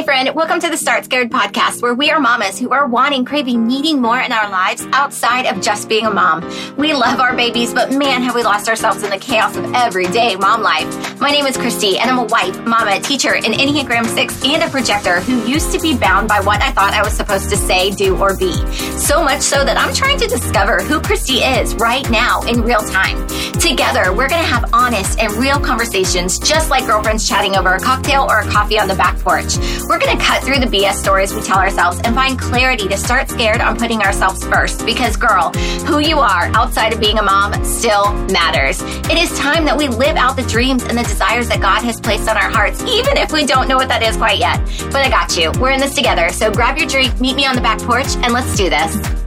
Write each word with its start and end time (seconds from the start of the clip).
Hey, 0.00 0.06
friend, 0.06 0.34
welcome 0.34 0.58
to 0.60 0.70
the 0.70 0.78
Start 0.78 1.04
Scared 1.04 1.30
podcast, 1.30 1.82
where 1.82 1.92
we 1.92 2.10
are 2.10 2.18
mamas 2.18 2.58
who 2.58 2.70
are 2.70 2.86
wanting, 2.86 3.26
craving, 3.26 3.66
needing 3.66 4.00
more 4.00 4.18
in 4.18 4.32
our 4.32 4.48
lives 4.48 4.86
outside 4.94 5.44
of 5.44 5.60
just 5.60 5.90
being 5.90 6.06
a 6.06 6.10
mom. 6.10 6.40
We 6.78 6.94
love 6.94 7.20
our 7.20 7.36
babies, 7.36 7.74
but 7.74 7.92
man, 7.92 8.22
have 8.22 8.34
we 8.34 8.42
lost 8.42 8.66
ourselves 8.66 9.02
in 9.02 9.10
the 9.10 9.18
chaos 9.18 9.54
of 9.58 9.74
everyday 9.74 10.36
mom 10.36 10.62
life. 10.62 11.20
My 11.20 11.28
name 11.30 11.44
is 11.44 11.58
Chrysty, 11.58 11.98
and 11.98 12.08
I'm 12.10 12.18
a 12.18 12.24
wife, 12.24 12.58
mama, 12.64 12.98
teacher, 13.00 13.34
an 13.34 13.52
Enneagram 13.52 14.06
6, 14.06 14.42
and 14.46 14.62
a 14.62 14.70
projector 14.70 15.20
who 15.20 15.46
used 15.46 15.70
to 15.72 15.78
be 15.78 15.94
bound 15.94 16.28
by 16.28 16.40
what 16.40 16.62
I 16.62 16.70
thought 16.72 16.94
I 16.94 17.02
was 17.02 17.12
supposed 17.12 17.50
to 17.50 17.58
say, 17.58 17.90
do, 17.90 18.16
or 18.16 18.34
be. 18.38 18.54
So 18.96 19.22
much 19.22 19.42
so 19.42 19.66
that 19.66 19.76
I'm 19.76 19.92
trying 19.92 20.18
to 20.20 20.26
discover 20.26 20.78
who 20.78 21.00
Chrysty 21.00 21.60
is 21.60 21.74
right 21.74 22.08
now 22.10 22.40
in 22.44 22.62
real 22.62 22.80
time. 22.80 23.26
Together, 23.60 24.14
we're 24.14 24.30
going 24.30 24.40
to 24.40 24.48
have 24.48 24.70
honest 24.72 25.18
and 25.18 25.30
real 25.34 25.60
conversations, 25.60 26.38
just 26.38 26.70
like 26.70 26.86
girlfriends 26.86 27.28
chatting 27.28 27.54
over 27.54 27.74
a 27.74 27.80
cocktail 27.80 28.26
or 28.30 28.38
a 28.38 28.48
coffee 28.48 28.78
on 28.78 28.88
the 28.88 28.94
back 28.94 29.18
porch. 29.18 29.58
We're 29.90 29.98
going 29.98 30.16
to 30.16 30.24
cut 30.24 30.44
through 30.44 30.60
the 30.60 30.66
BS 30.66 30.92
stories 30.92 31.34
we 31.34 31.42
tell 31.42 31.58
ourselves 31.58 32.00
and 32.04 32.14
find 32.14 32.38
clarity 32.38 32.86
to 32.86 32.96
start 32.96 33.28
scared 33.28 33.60
on 33.60 33.76
putting 33.76 34.02
ourselves 34.02 34.46
first. 34.46 34.86
Because, 34.86 35.16
girl, 35.16 35.50
who 35.84 35.98
you 35.98 36.20
are 36.20 36.44
outside 36.54 36.92
of 36.92 37.00
being 37.00 37.18
a 37.18 37.22
mom 37.24 37.64
still 37.64 38.12
matters. 38.28 38.80
It 38.82 39.18
is 39.18 39.36
time 39.36 39.64
that 39.64 39.76
we 39.76 39.88
live 39.88 40.14
out 40.14 40.36
the 40.36 40.44
dreams 40.44 40.84
and 40.84 40.96
the 40.96 41.02
desires 41.02 41.48
that 41.48 41.60
God 41.60 41.82
has 41.82 42.00
placed 42.00 42.28
on 42.28 42.36
our 42.36 42.48
hearts, 42.48 42.80
even 42.84 43.16
if 43.16 43.32
we 43.32 43.44
don't 43.44 43.66
know 43.66 43.78
what 43.78 43.88
that 43.88 44.04
is 44.04 44.16
quite 44.16 44.38
yet. 44.38 44.64
But 44.92 45.04
I 45.04 45.10
got 45.10 45.36
you. 45.36 45.50
We're 45.60 45.72
in 45.72 45.80
this 45.80 45.96
together. 45.96 46.28
So 46.28 46.52
grab 46.52 46.78
your 46.78 46.86
drink, 46.86 47.20
meet 47.20 47.34
me 47.34 47.44
on 47.44 47.56
the 47.56 47.60
back 47.60 47.80
porch, 47.80 48.14
and 48.18 48.32
let's 48.32 48.56
do 48.56 48.70
this. 48.70 49.19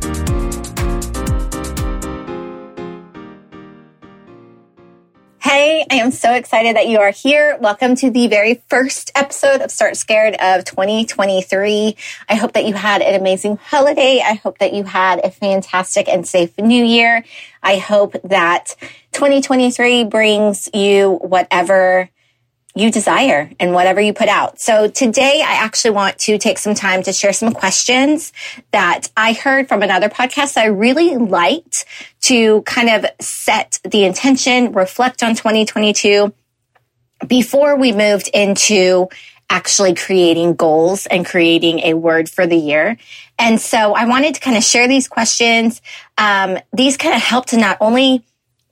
Hey, 5.53 5.85
I 5.91 5.97
am 5.97 6.09
so 6.09 6.33
excited 6.33 6.77
that 6.77 6.87
you 6.87 6.97
are 6.97 7.11
here. 7.11 7.59
Welcome 7.61 7.93
to 7.97 8.09
the 8.09 8.25
very 8.25 8.63
first 8.69 9.11
episode 9.13 9.61
of 9.61 9.69
Start 9.69 9.95
Scared 9.95 10.33
of 10.41 10.65
2023. 10.65 11.95
I 12.27 12.33
hope 12.33 12.53
that 12.53 12.65
you 12.65 12.73
had 12.73 13.03
an 13.03 13.13
amazing 13.13 13.57
holiday. 13.57 14.19
I 14.25 14.33
hope 14.33 14.57
that 14.57 14.73
you 14.73 14.83
had 14.83 15.23
a 15.23 15.29
fantastic 15.29 16.09
and 16.09 16.27
safe 16.27 16.57
new 16.57 16.83
year. 16.83 17.23
I 17.61 17.75
hope 17.75 18.15
that 18.23 18.75
2023 19.11 20.05
brings 20.05 20.69
you 20.73 21.19
whatever 21.21 22.09
you 22.75 22.91
desire 22.91 23.51
and 23.59 23.73
whatever 23.73 24.01
you 24.01 24.13
put 24.13 24.27
out. 24.27 24.59
So 24.59 24.87
today 24.87 25.43
I 25.45 25.53
actually 25.53 25.91
want 25.91 26.17
to 26.19 26.37
take 26.37 26.57
some 26.57 26.73
time 26.73 27.03
to 27.03 27.13
share 27.13 27.33
some 27.33 27.53
questions 27.53 28.33
that 28.71 29.09
I 29.15 29.33
heard 29.33 29.67
from 29.67 29.83
another 29.83 30.09
podcast 30.09 30.57
I 30.57 30.65
really 30.65 31.17
liked 31.17 31.85
to 32.21 32.63
kind 32.63 32.89
of 32.89 33.05
set 33.21 33.79
the 33.83 34.05
intention, 34.05 34.71
reflect 34.71 35.21
on 35.21 35.35
2022 35.35 36.33
before 37.27 37.77
we 37.77 37.91
moved 37.91 38.29
into 38.33 39.07
actually 39.49 39.93
creating 39.93 40.55
goals 40.55 41.05
and 41.05 41.25
creating 41.25 41.79
a 41.79 41.93
word 41.93 42.27
for 42.27 42.47
the 42.47 42.57
year. 42.57 42.97
And 43.37 43.61
so 43.61 43.93
I 43.93 44.05
wanted 44.05 44.35
to 44.35 44.41
kind 44.41 44.57
of 44.57 44.63
share 44.63 44.87
these 44.87 45.07
questions. 45.07 45.81
Um, 46.17 46.57
these 46.71 46.97
kind 46.97 47.15
of 47.15 47.21
help 47.21 47.47
to 47.47 47.57
not 47.57 47.77
only 47.79 48.25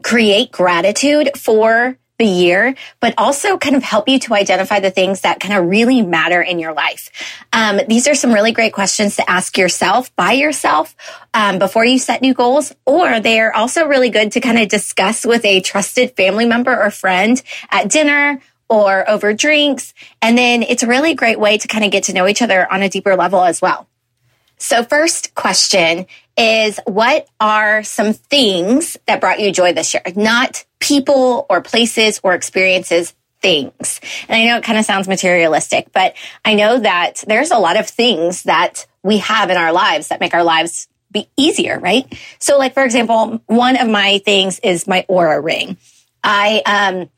create 0.03 0.51
gratitude 0.51 1.31
for 1.37 1.97
the 2.21 2.27
year, 2.27 2.75
but 2.99 3.15
also 3.17 3.57
kind 3.57 3.75
of 3.75 3.81
help 3.81 4.07
you 4.07 4.19
to 4.19 4.35
identify 4.35 4.79
the 4.79 4.91
things 4.91 5.21
that 5.21 5.39
kind 5.39 5.55
of 5.55 5.67
really 5.67 6.03
matter 6.03 6.39
in 6.39 6.59
your 6.59 6.71
life. 6.71 7.09
Um, 7.51 7.79
these 7.87 8.07
are 8.07 8.13
some 8.13 8.31
really 8.31 8.51
great 8.51 8.73
questions 8.73 9.15
to 9.15 9.27
ask 9.27 9.57
yourself 9.57 10.15
by 10.15 10.33
yourself 10.33 10.95
um, 11.33 11.57
before 11.57 11.83
you 11.83 11.97
set 11.97 12.21
new 12.21 12.35
goals, 12.35 12.75
or 12.85 13.19
they 13.19 13.39
are 13.39 13.51
also 13.51 13.87
really 13.87 14.11
good 14.11 14.33
to 14.33 14.39
kind 14.39 14.59
of 14.59 14.67
discuss 14.67 15.25
with 15.25 15.43
a 15.45 15.61
trusted 15.61 16.15
family 16.15 16.45
member 16.45 16.79
or 16.79 16.91
friend 16.91 17.41
at 17.71 17.89
dinner 17.89 18.39
or 18.69 19.09
over 19.09 19.33
drinks. 19.33 19.95
And 20.21 20.37
then 20.37 20.61
it's 20.61 20.83
a 20.83 20.87
really 20.87 21.15
great 21.15 21.39
way 21.39 21.57
to 21.57 21.67
kind 21.67 21.83
of 21.83 21.89
get 21.89 22.03
to 22.03 22.13
know 22.13 22.27
each 22.27 22.43
other 22.43 22.71
on 22.71 22.83
a 22.83 22.89
deeper 22.89 23.15
level 23.15 23.43
as 23.43 23.63
well. 23.63 23.87
So 24.61 24.83
first 24.83 25.33
question 25.33 26.05
is 26.37 26.79
what 26.85 27.27
are 27.39 27.81
some 27.81 28.13
things 28.13 28.95
that 29.07 29.19
brought 29.19 29.39
you 29.39 29.51
joy 29.51 29.73
this 29.73 29.95
year? 29.95 30.03
Not 30.15 30.65
people 30.79 31.47
or 31.49 31.61
places 31.61 32.19
or 32.21 32.35
experiences, 32.35 33.15
things. 33.41 33.99
And 34.29 34.39
I 34.39 34.45
know 34.45 34.57
it 34.57 34.63
kind 34.63 34.77
of 34.77 34.85
sounds 34.85 35.07
materialistic, 35.07 35.91
but 35.93 36.13
I 36.45 36.53
know 36.53 36.79
that 36.79 37.23
there's 37.25 37.49
a 37.49 37.57
lot 37.57 37.75
of 37.75 37.89
things 37.89 38.43
that 38.43 38.85
we 39.01 39.17
have 39.17 39.49
in 39.49 39.57
our 39.57 39.73
lives 39.73 40.09
that 40.09 40.19
make 40.19 40.35
our 40.35 40.43
lives 40.43 40.87
be 41.11 41.27
easier, 41.35 41.79
right? 41.79 42.05
So 42.37 42.59
like, 42.59 42.75
for 42.75 42.83
example, 42.83 43.41
one 43.47 43.77
of 43.77 43.89
my 43.89 44.19
things 44.19 44.59
is 44.59 44.87
my 44.87 45.07
Oura 45.09 45.43
ring. 45.43 45.77
I, 46.23 46.61
um, 46.67 47.09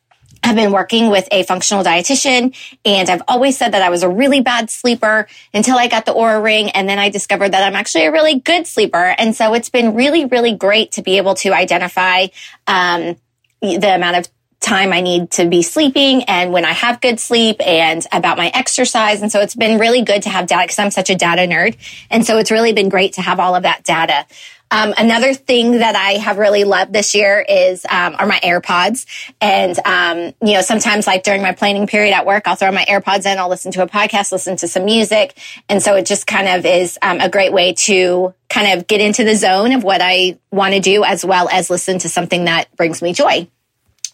have 0.44 0.56
been 0.56 0.72
working 0.72 1.10
with 1.10 1.28
a 1.32 1.44
functional 1.44 1.84
dietitian 1.84 2.56
and 2.86 3.10
I've 3.10 3.22
always 3.28 3.58
said 3.58 3.74
that 3.74 3.82
I 3.82 3.90
was 3.90 4.04
a 4.04 4.10
really 4.10 4.42
bad 4.42 4.70
sleeper 4.70 5.28
until 5.54 5.78
I 5.78 5.88
got 5.88 6.06
the 6.06 6.14
Oura 6.14 6.44
ring. 6.44 6.70
And 6.72 6.88
then 6.88 7.00
I 7.00 7.10
discovered 7.10 7.50
that 7.50 7.64
I'm 7.64 7.76
actually 7.76 8.06
a 8.06 8.12
really 8.12 8.40
good 8.40 8.68
sleeper. 8.68 9.16
And 9.18 9.36
so 9.36 9.54
it's 9.54 9.70
been 9.70 9.94
really, 9.94 10.26
really 10.26 10.54
great 10.54 10.94
to 10.94 11.02
be 11.02 11.18
able 11.18 11.36
to 11.36 11.54
identify, 11.54 12.28
um, 12.68 13.16
the 13.62 13.96
amount 13.96 14.18
of 14.18 14.28
time 14.60 14.94
I 14.94 15.02
need 15.02 15.32
to 15.32 15.48
be 15.48 15.62
sleeping 15.62 16.24
and 16.24 16.54
when 16.54 16.66
I 16.66 16.72
have 16.72 17.02
good 17.02 17.20
sleep 17.20 17.58
and 17.66 18.06
about 18.12 18.38
my 18.38 18.50
exercise. 18.54 19.22
And 19.22 19.32
so 19.32 19.42
it's 19.42 19.56
been 19.56 19.78
really 19.78 20.02
good 20.02 20.24
to 20.24 20.30
have 20.30 20.48
data 20.48 20.64
because 20.64 20.80
I'm 20.80 20.92
such 20.92 21.10
a 21.10 21.16
data 21.16 21.42
nerd. 21.42 21.78
And 22.10 22.26
so 22.26 22.38
it's 22.38 22.50
really 22.50 22.74
been 22.74 22.90
great 22.90 23.14
to 23.14 23.22
have 23.22 23.40
all 23.40 23.56
of 23.56 23.64
that 23.64 23.84
data. 23.84 24.26
Um, 24.74 24.92
another 24.98 25.36
thing 25.36 25.74
that 25.74 25.96
I 25.96 26.14
have 26.14 26.40
really 26.40 26.64
loved 26.64 26.94
this 26.94 27.14
year 27.14 27.46
is 27.48 27.86
um, 27.86 28.16
are 28.18 28.26
my 28.26 28.40
AirPods, 28.40 29.06
and 29.40 29.78
um, 29.86 30.34
you 30.42 30.56
know 30.56 30.62
sometimes 30.62 31.06
like 31.06 31.22
during 31.22 31.44
my 31.44 31.52
planning 31.52 31.86
period 31.86 32.12
at 32.12 32.26
work, 32.26 32.48
I'll 32.48 32.56
throw 32.56 32.72
my 32.72 32.84
AirPods 32.86 33.32
in, 33.32 33.38
I'll 33.38 33.50
listen 33.50 33.72
to 33.74 33.84
a 33.84 33.88
podcast, 33.88 34.32
listen 34.32 34.56
to 34.58 34.68
some 34.68 34.86
music, 34.86 35.38
and 35.70 35.80
so 35.82 35.94
it 35.94 36.08
just 36.08 36.26
kind 36.26 36.48
of 36.48 36.66
is 36.66 36.98
um, 37.04 37.20
a 37.20 37.30
great 37.30 37.54
way 37.54 37.76
to 37.86 38.34
kind 38.50 38.80
of 38.80 38.88
get 38.88 39.00
into 39.00 39.24
the 39.24 39.36
zone 39.36 39.74
of 39.74 39.84
what 39.84 40.02
I 40.02 40.40
want 40.52 40.74
to 40.74 40.80
do, 40.80 41.04
as 41.04 41.24
well 41.24 41.50
as 41.50 41.70
listen 41.70 42.00
to 42.00 42.10
something 42.10 42.46
that 42.46 42.76
brings 42.76 43.00
me 43.04 43.14
joy. 43.14 43.48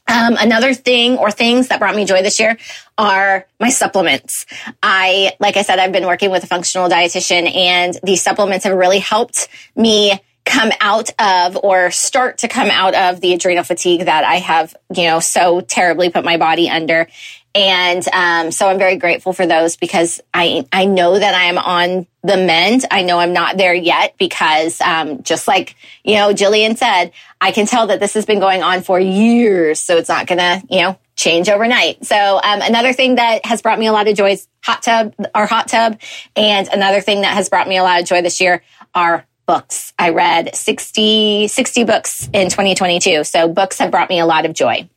Um, 0.09 0.35
another 0.37 0.73
thing 0.73 1.17
or 1.17 1.31
things 1.31 1.69
that 1.69 1.79
brought 1.79 1.95
me 1.95 2.03
joy 2.03 2.21
this 2.21 2.37
year 2.37 2.57
are 2.97 3.47
my 3.59 3.69
supplements. 3.69 4.45
I, 4.81 5.33
like 5.39 5.55
I 5.55 5.61
said, 5.61 5.77
I've 5.77 5.91
been 5.91 6.07
working 6.07 6.31
with 6.31 6.43
a 6.43 6.47
functional 6.47 6.89
dietitian 6.89 7.55
and 7.55 7.97
these 8.03 8.23
supplements 8.23 8.65
have 8.65 8.75
really 8.75 8.97
helped 8.97 9.47
me 9.75 10.19
come 10.49 10.71
out 10.81 11.11
of 11.19 11.57
or 11.63 11.91
start 11.91 12.39
to 12.39 12.47
come 12.47 12.69
out 12.69 12.95
of 12.95 13.21
the 13.21 13.33
adrenal 13.33 13.63
fatigue 13.63 14.05
that 14.05 14.23
I 14.23 14.37
have, 14.37 14.75
you 14.93 15.03
know, 15.03 15.19
so 15.19 15.61
terribly 15.61 16.09
put 16.09 16.25
my 16.25 16.37
body 16.37 16.69
under. 16.69 17.07
And 17.53 18.07
um, 18.13 18.51
so 18.51 18.67
I'm 18.67 18.77
very 18.77 18.97
grateful 18.97 19.31
for 19.31 19.45
those 19.45 19.75
because 19.75 20.21
I 20.33 20.65
I 20.71 20.85
know 20.85 21.17
that 21.17 21.33
I 21.33 21.45
am 21.45 21.57
on 21.57 22.07
the 22.23 22.37
mend. 22.37 22.85
I 22.91 23.01
know 23.01 23.19
I'm 23.19 23.33
not 23.33 23.57
there 23.57 23.73
yet 23.73 24.15
because 24.17 24.79
um, 24.81 25.23
just 25.23 25.47
like 25.47 25.75
you 26.03 26.15
know 26.15 26.31
Jillian 26.31 26.77
said, 26.77 27.11
I 27.41 27.51
can 27.51 27.65
tell 27.65 27.87
that 27.87 27.99
this 27.99 28.13
has 28.13 28.25
been 28.25 28.39
going 28.39 28.61
on 28.61 28.81
for 28.81 28.99
years. 28.99 29.79
So 29.79 29.97
it's 29.97 30.09
not 30.09 30.27
gonna 30.27 30.61
you 30.69 30.81
know 30.81 30.99
change 31.15 31.49
overnight. 31.49 32.05
So 32.05 32.15
um, 32.15 32.61
another 32.61 32.93
thing 32.93 33.15
that 33.15 33.45
has 33.45 33.63
brought 33.63 33.79
me 33.79 33.87
a 33.87 33.91
lot 33.91 34.07
of 34.07 34.15
joy 34.15 34.31
is 34.31 34.47
hot 34.63 34.83
tub, 34.83 35.15
our 35.33 35.47
hot 35.47 35.67
tub, 35.67 35.99
and 36.35 36.67
another 36.67 37.01
thing 37.01 37.21
that 37.21 37.33
has 37.33 37.49
brought 37.49 37.67
me 37.67 37.77
a 37.77 37.83
lot 37.83 37.99
of 37.99 38.05
joy 38.05 38.21
this 38.21 38.39
year 38.39 38.61
are 38.93 39.25
books. 39.49 39.93
I 39.97 40.11
read 40.11 40.55
60, 40.55 41.47
60 41.47 41.83
books 41.83 42.29
in 42.33 42.49
2022. 42.51 43.23
So 43.23 43.47
books 43.47 43.79
have 43.79 43.89
brought 43.89 44.07
me 44.07 44.19
a 44.19 44.27
lot 44.27 44.45
of 44.45 44.53
joy. 44.53 44.87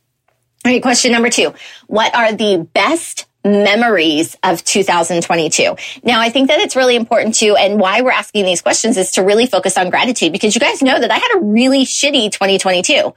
All 0.66 0.70
right, 0.70 0.82
question 0.82 1.10
number 1.10 1.30
two. 1.30 1.54
What 1.86 2.14
are 2.14 2.34
the 2.34 2.68
best 2.74 3.26
memories 3.44 4.36
of 4.44 4.62
2022. 4.62 5.74
Now, 6.04 6.20
I 6.20 6.30
think 6.30 6.46
that 6.46 6.60
it's 6.60 6.76
really 6.76 6.94
important 6.94 7.34
to, 7.36 7.56
and 7.56 7.80
why 7.80 8.02
we're 8.02 8.12
asking 8.12 8.44
these 8.44 8.62
questions 8.62 8.96
is 8.96 9.10
to 9.12 9.22
really 9.22 9.46
focus 9.46 9.76
on 9.76 9.90
gratitude 9.90 10.32
because 10.32 10.54
you 10.54 10.60
guys 10.60 10.80
know 10.80 10.96
that 10.96 11.10
I 11.10 11.16
had 11.16 11.38
a 11.38 11.40
really 11.40 11.84
shitty 11.84 12.30
2022. 12.30 13.12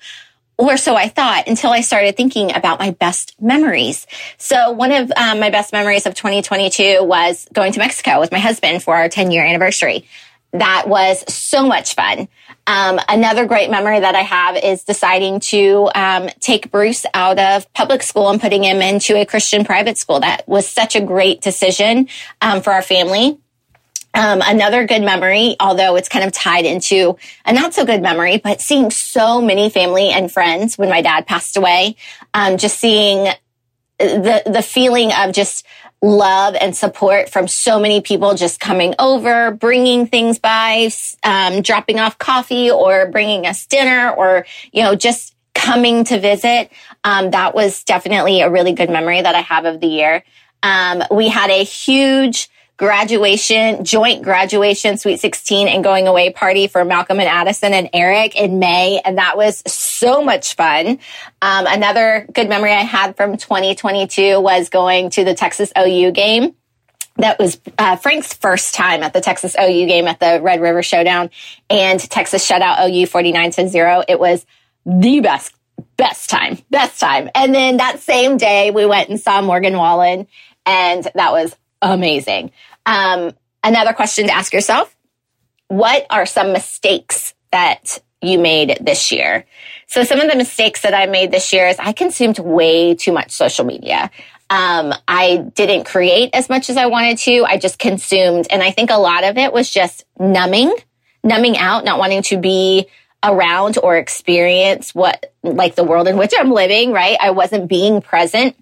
Or 0.58 0.78
so 0.78 0.96
I 0.96 1.10
thought 1.10 1.48
until 1.48 1.70
I 1.70 1.82
started 1.82 2.18
thinking 2.18 2.56
about 2.56 2.80
my 2.80 2.90
best 2.90 3.36
memories. 3.40 4.08
So 4.38 4.72
one 4.72 4.92
of 4.92 5.12
um, 5.16 5.40
my 5.40 5.52
best 5.52 5.74
memories 5.74 6.08
of 6.08 6.16
2022 6.16 7.04
was 7.04 7.46
going 7.54 7.74
to 7.74 7.80
Mexico 7.80 8.20
with 8.20 8.32
my 8.32 8.40
husband 8.40 8.82
for 8.82 8.96
our 8.96 9.10
10 9.10 9.30
year 9.30 9.46
anniversary 9.46 10.08
that 10.60 10.86
was 10.88 11.24
so 11.34 11.66
much 11.66 11.96
fun. 11.96 12.28
Um, 12.68 13.00
another 13.08 13.46
great 13.46 13.70
memory 13.70 14.00
that 14.00 14.16
I 14.16 14.22
have 14.22 14.58
is 14.58 14.84
deciding 14.84 15.40
to 15.42 15.90
um, 15.94 16.30
take 16.40 16.72
Bruce 16.72 17.06
out 17.14 17.38
of 17.38 17.72
public 17.74 18.02
school 18.02 18.30
and 18.30 18.42
putting 18.42 18.64
him 18.64 18.82
into 18.82 19.16
a 19.16 19.26
Christian 19.26 19.66
private 19.66 19.98
school. 19.98 20.20
That 20.20 20.48
was 20.48 20.68
such 20.68 20.96
a 20.96 21.02
great 21.02 21.42
decision 21.42 22.10
um, 22.42 22.62
for 22.62 22.74
our 22.74 22.82
family. 22.82 23.38
Um, 24.16 24.42
another 24.46 24.88
good 24.88 25.02
memory, 25.02 25.58
although 25.60 25.98
it's 25.98 26.08
kind 26.08 26.24
of 26.26 26.32
tied 26.32 26.66
into 26.66 27.18
a 27.46 27.52
not 27.52 27.74
so 27.74 27.86
good 27.86 28.02
memory, 28.02 28.38
but 28.38 28.62
seeing 28.62 28.90
so 28.90 29.42
many 29.42 29.70
family 29.70 30.10
and 30.10 30.32
friends 30.32 30.78
when 30.78 30.90
my 30.90 31.02
dad 31.02 31.28
passed 31.28 31.58
away, 31.58 31.98
um, 32.34 32.58
just 32.58 32.80
seeing 32.80 33.32
the 34.00 34.42
the 34.46 34.62
feeling 34.62 35.12
of 35.12 35.34
just 35.34 35.66
love 36.02 36.56
and 36.60 36.76
support 36.76 37.30
from 37.30 37.48
so 37.48 37.80
many 37.80 38.02
people 38.02 38.36
just 38.36 38.60
coming 38.60 38.94
over, 39.00 39.52
bringing 39.52 40.08
things 40.08 40.40
by, 40.40 40.90
um, 41.24 41.62
dropping 41.62 42.00
off 42.00 42.18
coffee 42.18 42.70
or 42.70 43.10
bringing 43.10 43.48
us 43.48 43.66
dinner 43.66 44.12
or, 44.12 44.46
you 44.72 44.84
know, 44.84 44.96
just 44.96 45.36
coming 45.54 46.04
to 46.04 46.20
visit. 46.20 46.72
Um, 47.04 47.32
that 47.32 47.56
was 47.56 47.84
definitely 47.84 48.42
a 48.42 48.50
really 48.50 48.74
good 48.74 48.90
memory 48.90 49.22
that 49.22 49.36
I 49.36 49.42
have 49.42 49.66
of 49.66 49.80
the 49.80 49.88
year. 49.88 50.24
Um, 50.62 51.04
we 51.12 51.30
had 51.30 51.50
a 51.50 51.64
huge 51.64 52.50
graduation, 52.78 53.86
joint 53.86 54.24
graduation, 54.24 54.98
sweet 54.98 55.20
16 55.20 55.68
and 55.68 55.84
going 55.84 56.08
away 56.08 56.32
party 56.32 56.68
for 56.68 56.84
Malcolm 56.84 57.20
and 57.20 57.30
Addison 57.30 57.74
and 57.74 57.90
Eric 57.94 58.36
in 58.36 58.60
May. 58.60 59.02
And 59.04 59.18
that 59.18 59.38
was 59.38 59.64
so 59.66 60.22
much 60.22 60.56
fun. 60.56 61.00
Um, 61.42 61.66
another 61.68 62.28
good 62.34 62.50
memory 62.50 62.74
I 62.74 62.82
had 62.82 63.16
from 63.16 63.38
2022 63.38 64.40
was 64.42 64.70
going 64.70 65.10
to 65.12 65.24
the 65.24 65.34
Texas 65.34 65.72
OU 65.78 66.12
game. 66.12 66.56
That 67.18 67.40
was 67.40 67.62
uh, 67.78 67.96
Frank's 67.96 68.34
first 68.34 68.76
time 68.76 69.02
at 69.02 69.14
the 69.14 69.22
Texas 69.22 69.56
OU 69.58 69.88
game 69.88 70.06
at 70.08 70.20
the 70.20 70.42
Red 70.42 70.60
River 70.60 70.84
Showdown 70.84 71.30
and 71.70 71.98
Texas 71.98 72.46
shut 72.46 72.62
out 72.62 72.90
OU 72.90 73.06
49 73.06 73.52
to 73.52 73.70
0. 73.70 74.04
It 74.06 74.20
was 74.20 74.46
the 74.86 75.22
best, 75.22 75.56
best 75.96 76.30
time, 76.30 76.58
best 76.70 77.00
time. 77.00 77.30
And 77.34 77.56
then 77.56 77.78
that 77.78 78.02
same 78.02 78.36
day 78.36 78.72
we 78.72 78.86
went 78.86 79.08
and 79.08 79.18
saw 79.18 79.42
Morgan 79.42 79.78
Wallen 79.78 80.28
and 80.66 81.08
that 81.16 81.32
was 81.32 81.56
amazing. 81.94 82.52
Um, 82.86 83.32
another 83.64 83.94
question 83.94 84.28
to 84.28 84.34
ask 84.34 84.54
yourself 84.54 84.96
what 85.68 86.06
are 86.10 86.26
some 86.26 86.54
mistakes 86.54 87.34
that 87.52 88.00
you 88.22 88.40
made 88.40 88.78
this 88.82 89.12
year? 89.12 89.46
So, 89.88 90.04
some 90.04 90.20
of 90.20 90.30
the 90.30 90.38
mistakes 90.38 90.82
that 90.82 90.94
I 90.94 91.06
made 91.08 91.32
this 91.32 91.52
year 91.54 91.68
is 91.68 91.78
I 91.80 91.92
consumed 91.94 92.40
way 92.40 92.96
too 92.96 93.12
much 93.12 93.32
social 93.32 93.66
media. 93.66 94.12
Um, 94.50 94.94
I 95.08 95.38
didn't 95.56 95.86
create 95.86 96.30
as 96.34 96.50
much 96.50 96.70
as 96.70 96.78
I 96.78 96.86
wanted 96.86 97.18
to. 97.20 97.46
I 97.46 97.58
just 97.58 97.80
consumed. 97.80 98.48
And 98.52 98.62
I 98.62 98.72
think 98.72 98.92
a 98.92 98.98
lot 98.98 99.24
of 99.24 99.38
it 99.38 99.52
was 99.52 99.72
just 99.72 100.06
numbing, 100.20 100.76
numbing 101.24 101.58
out, 101.58 101.84
not 101.84 101.98
wanting 101.98 102.22
to 102.24 102.38
be 102.38 102.88
around 103.24 103.80
or 103.82 103.98
experience 103.98 104.94
what, 104.94 105.34
like 105.42 105.74
the 105.74 105.84
world 105.84 106.08
in 106.08 106.18
which 106.18 106.34
I'm 106.38 106.52
living, 106.52 106.92
right? 106.92 107.18
I 107.20 107.32
wasn't 107.32 107.68
being 107.68 108.02
present. 108.02 108.56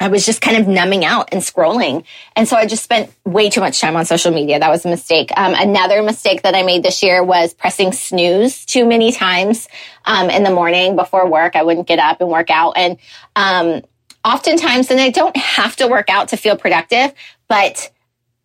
I 0.00 0.08
was 0.08 0.24
just 0.24 0.40
kind 0.40 0.56
of 0.56 0.68
numbing 0.68 1.04
out 1.04 1.30
and 1.32 1.42
scrolling. 1.42 2.04
And 2.36 2.46
so 2.46 2.56
I 2.56 2.66
just 2.66 2.84
spent 2.84 3.12
way 3.24 3.50
too 3.50 3.60
much 3.60 3.80
time 3.80 3.96
on 3.96 4.04
social 4.04 4.32
media. 4.32 4.60
That 4.60 4.70
was 4.70 4.84
a 4.84 4.88
mistake. 4.88 5.30
Um, 5.36 5.54
another 5.56 6.02
mistake 6.02 6.42
that 6.42 6.54
I 6.54 6.62
made 6.62 6.84
this 6.84 7.02
year 7.02 7.22
was 7.24 7.52
pressing 7.52 7.90
snooze 7.92 8.64
too 8.64 8.86
many 8.86 9.10
times 9.10 9.68
um, 10.04 10.30
in 10.30 10.44
the 10.44 10.50
morning 10.50 10.94
before 10.94 11.28
work. 11.28 11.56
I 11.56 11.64
wouldn't 11.64 11.88
get 11.88 11.98
up 11.98 12.20
and 12.20 12.30
work 12.30 12.48
out. 12.48 12.74
And 12.76 12.98
um, 13.34 13.82
oftentimes, 14.24 14.90
and 14.90 15.00
I 15.00 15.10
don't 15.10 15.36
have 15.36 15.74
to 15.76 15.88
work 15.88 16.10
out 16.10 16.28
to 16.28 16.36
feel 16.36 16.56
productive, 16.56 17.12
but 17.48 17.90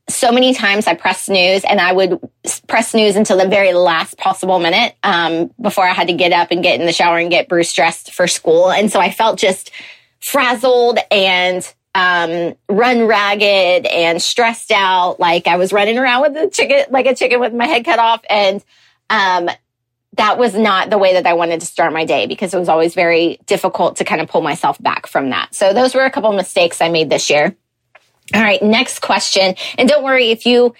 so 0.09 0.31
many 0.31 0.53
times 0.53 0.87
I 0.87 0.95
press 0.95 1.23
snooze 1.23 1.63
and 1.63 1.79
I 1.79 1.93
would 1.93 2.19
press 2.67 2.91
snooze 2.91 3.15
until 3.15 3.37
the 3.37 3.47
very 3.47 3.73
last 3.73 4.17
possible 4.17 4.59
minute 4.59 4.95
um, 5.03 5.51
before 5.61 5.85
I 5.85 5.93
had 5.93 6.07
to 6.07 6.13
get 6.13 6.33
up 6.33 6.49
and 6.51 6.61
get 6.61 6.79
in 6.79 6.85
the 6.85 6.91
shower 6.91 7.19
and 7.19 7.29
get 7.29 7.47
Bruce 7.47 7.71
dressed 7.73 8.11
for 8.11 8.27
school. 8.27 8.71
And 8.71 8.91
so 8.91 8.99
I 8.99 9.11
felt 9.11 9.39
just 9.39 9.71
frazzled 10.23 10.97
and 11.11 11.71
um, 11.93 12.55
run 12.69 13.05
ragged 13.07 13.85
and 13.85 14.21
stressed 14.21 14.71
out. 14.71 15.19
Like 15.19 15.47
I 15.47 15.57
was 15.57 15.73
running 15.73 15.97
around 15.97 16.21
with 16.21 16.37
a 16.37 16.49
chicken, 16.49 16.85
like 16.89 17.05
a 17.05 17.15
chicken 17.15 17.39
with 17.39 17.53
my 17.53 17.67
head 17.67 17.85
cut 17.85 17.99
off. 17.99 18.23
And, 18.29 18.63
um, 19.09 19.49
that 20.15 20.37
was 20.37 20.53
not 20.53 20.91
the 20.91 20.97
way 20.97 21.13
that 21.13 21.25
I 21.25 21.33
wanted 21.33 21.59
to 21.61 21.65
start 21.65 21.91
my 21.91 22.05
day 22.05 22.27
because 22.27 22.53
it 22.53 22.59
was 22.59 22.69
always 22.69 22.93
very 22.93 23.39
difficult 23.47 23.95
to 23.95 24.03
kind 24.03 24.21
of 24.21 24.27
pull 24.27 24.41
myself 24.41 24.81
back 24.81 25.07
from 25.07 25.31
that. 25.31 25.55
So 25.55 25.73
those 25.73 25.95
were 25.95 26.05
a 26.05 26.11
couple 26.11 26.31
mistakes 26.33 26.81
I 26.81 26.89
made 26.89 27.09
this 27.09 27.31
year. 27.31 27.55
All 28.33 28.41
right, 28.41 28.61
next 28.61 28.99
question. 28.99 29.55
And 29.77 29.89
don't 29.89 30.03
worry 30.03 30.29
if 30.29 30.45
you 30.45 30.75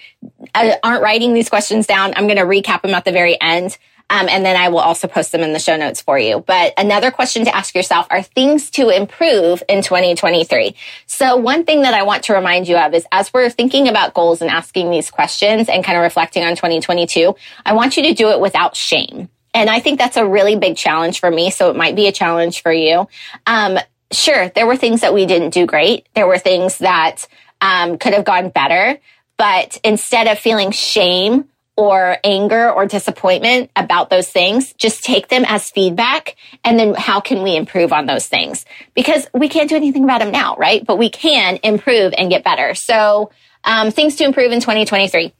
uh, 0.54 0.76
aren't 0.82 1.02
writing 1.02 1.34
these 1.34 1.48
questions 1.48 1.86
down, 1.86 2.14
I'm 2.16 2.26
going 2.26 2.38
to 2.38 2.44
recap 2.44 2.82
them 2.82 2.94
at 2.94 3.04
the 3.04 3.12
very 3.12 3.36
end. 3.40 3.76
Um, 4.10 4.28
and 4.28 4.44
then 4.44 4.56
I 4.56 4.68
will 4.68 4.80
also 4.80 5.08
post 5.08 5.32
them 5.32 5.40
in 5.40 5.52
the 5.52 5.58
show 5.58 5.76
notes 5.76 6.02
for 6.02 6.18
you. 6.18 6.40
But 6.40 6.74
another 6.76 7.10
question 7.10 7.44
to 7.46 7.56
ask 7.56 7.74
yourself 7.74 8.06
are 8.10 8.22
things 8.22 8.70
to 8.72 8.90
improve 8.90 9.62
in 9.68 9.82
2023. 9.82 10.76
So 11.06 11.36
one 11.36 11.64
thing 11.64 11.82
that 11.82 11.94
I 11.94 12.02
want 12.02 12.24
to 12.24 12.34
remind 12.34 12.68
you 12.68 12.76
of 12.76 12.92
is 12.92 13.06
as 13.10 13.32
we're 13.32 13.50
thinking 13.50 13.88
about 13.88 14.14
goals 14.14 14.42
and 14.42 14.50
asking 14.50 14.90
these 14.90 15.10
questions 15.10 15.68
and 15.68 15.82
kind 15.82 15.96
of 15.96 16.02
reflecting 16.02 16.44
on 16.44 16.54
2022, 16.54 17.34
I 17.64 17.72
want 17.72 17.96
you 17.96 18.02
to 18.04 18.14
do 18.14 18.28
it 18.30 18.40
without 18.40 18.76
shame. 18.76 19.28
And 19.54 19.70
I 19.70 19.80
think 19.80 19.98
that's 19.98 20.16
a 20.16 20.26
really 20.26 20.56
big 20.56 20.76
challenge 20.76 21.20
for 21.20 21.30
me. 21.30 21.50
So 21.50 21.70
it 21.70 21.76
might 21.76 21.96
be 21.96 22.06
a 22.06 22.12
challenge 22.12 22.62
for 22.62 22.72
you. 22.72 23.08
Um, 23.46 23.78
sure, 24.12 24.48
there 24.50 24.66
were 24.66 24.76
things 24.76 25.00
that 25.00 25.14
we 25.14 25.26
didn't 25.26 25.50
do 25.50 25.64
great. 25.64 26.06
There 26.14 26.26
were 26.26 26.38
things 26.38 26.78
that 26.78 27.26
um, 27.60 27.96
could 27.98 28.12
have 28.12 28.24
gone 28.24 28.50
better. 28.50 28.98
But 29.36 29.78
instead 29.82 30.26
of 30.26 30.38
feeling 30.38 30.70
shame 30.72 31.48
or 31.76 32.18
anger 32.22 32.70
or 32.70 32.86
disappointment 32.86 33.70
about 33.74 34.10
those 34.10 34.28
things, 34.28 34.72
just 34.74 35.02
take 35.02 35.28
them 35.28 35.44
as 35.46 35.70
feedback. 35.70 36.36
And 36.62 36.78
then 36.78 36.94
how 36.94 37.20
can 37.20 37.42
we 37.42 37.56
improve 37.56 37.92
on 37.92 38.06
those 38.06 38.26
things? 38.26 38.64
Because 38.94 39.26
we 39.34 39.48
can't 39.48 39.68
do 39.68 39.76
anything 39.76 40.04
about 40.04 40.20
them 40.20 40.30
now, 40.30 40.54
right? 40.56 40.84
But 40.84 40.98
we 40.98 41.10
can 41.10 41.58
improve 41.62 42.14
and 42.16 42.30
get 42.30 42.44
better. 42.44 42.74
So, 42.74 43.30
um, 43.64 43.90
things 43.90 44.16
to 44.16 44.24
improve 44.24 44.52
in 44.52 44.60
2023. 44.60 45.32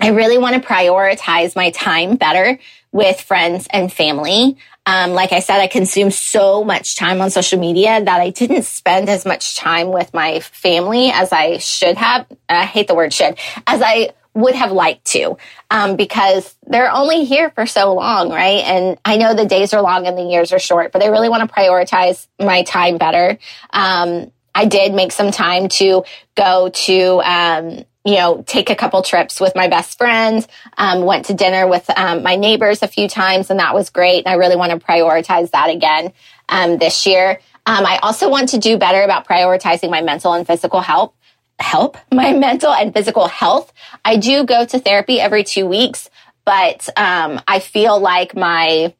I 0.00 0.08
really 0.08 0.38
want 0.38 0.60
to 0.60 0.66
prioritize 0.66 1.54
my 1.54 1.70
time 1.70 2.16
better 2.16 2.58
with 2.90 3.20
friends 3.20 3.66
and 3.70 3.92
family. 3.92 4.56
Um, 4.86 5.12
like 5.12 5.32
I 5.32 5.40
said, 5.40 5.60
I 5.60 5.66
consume 5.66 6.10
so 6.10 6.64
much 6.64 6.96
time 6.96 7.20
on 7.20 7.30
social 7.30 7.60
media 7.60 8.02
that 8.02 8.20
I 8.20 8.30
didn't 8.30 8.62
spend 8.62 9.10
as 9.10 9.26
much 9.26 9.56
time 9.56 9.92
with 9.92 10.14
my 10.14 10.40
family 10.40 11.10
as 11.10 11.32
I 11.32 11.58
should 11.58 11.98
have. 11.98 12.26
I 12.48 12.64
hate 12.64 12.88
the 12.88 12.94
word 12.94 13.12
should, 13.12 13.38
as 13.66 13.82
I 13.84 14.10
would 14.34 14.54
have 14.54 14.72
liked 14.72 15.04
to 15.06 15.36
um, 15.70 15.96
because 15.96 16.54
they're 16.66 16.90
only 16.90 17.24
here 17.24 17.50
for 17.50 17.66
so 17.66 17.94
long, 17.94 18.30
right? 18.30 18.64
And 18.64 18.98
I 19.04 19.16
know 19.16 19.34
the 19.34 19.46
days 19.46 19.74
are 19.74 19.82
long 19.82 20.06
and 20.06 20.16
the 20.16 20.22
years 20.22 20.52
are 20.52 20.58
short, 20.58 20.92
but 20.92 21.02
I 21.02 21.06
really 21.06 21.28
want 21.28 21.48
to 21.48 21.54
prioritize 21.54 22.26
my 22.38 22.62
time 22.62 22.98
better. 22.98 23.38
Um, 23.70 24.30
I 24.54 24.66
did 24.66 24.94
make 24.94 25.12
some 25.12 25.30
time 25.30 25.68
to 25.68 26.04
go 26.36 26.68
to, 26.68 27.22
um, 27.22 27.84
you 28.04 28.14
know, 28.16 28.42
take 28.46 28.70
a 28.70 28.76
couple 28.76 29.02
trips 29.02 29.40
with 29.40 29.54
my 29.54 29.68
best 29.68 29.98
friend, 29.98 30.46
um, 30.78 31.04
went 31.04 31.26
to 31.26 31.34
dinner 31.34 31.68
with 31.68 31.88
um, 31.96 32.22
my 32.22 32.36
neighbors 32.36 32.82
a 32.82 32.88
few 32.88 33.08
times, 33.08 33.50
and 33.50 33.60
that 33.60 33.74
was 33.74 33.90
great. 33.90 34.24
And 34.24 34.28
I 34.28 34.36
really 34.36 34.56
want 34.56 34.72
to 34.72 34.78
prioritize 34.78 35.50
that 35.50 35.70
again 35.70 36.12
um, 36.48 36.78
this 36.78 37.06
year. 37.06 37.40
I 37.66 38.00
also 38.02 38.28
want 38.28 38.48
to 38.48 38.58
do 38.58 38.78
better 38.78 39.02
about 39.02 39.28
prioritizing 39.28 39.90
my 39.90 40.02
mental 40.02 40.32
and 40.32 40.44
physical 40.44 40.80
health 40.80 41.12
help 41.60 41.96
my 42.12 42.32
mental 42.36 42.72
and 42.72 42.92
physical 42.92 43.28
health. 43.28 43.72
I 44.04 44.16
do 44.16 44.44
go 44.44 44.64
to 44.64 44.78
therapy 44.78 45.20
every 45.20 45.44
two 45.44 45.66
weeks, 45.66 46.10
but 46.44 46.88
um, 46.96 47.40
I 47.46 47.60
feel 47.60 48.00
like 48.00 48.34
my 48.34 48.94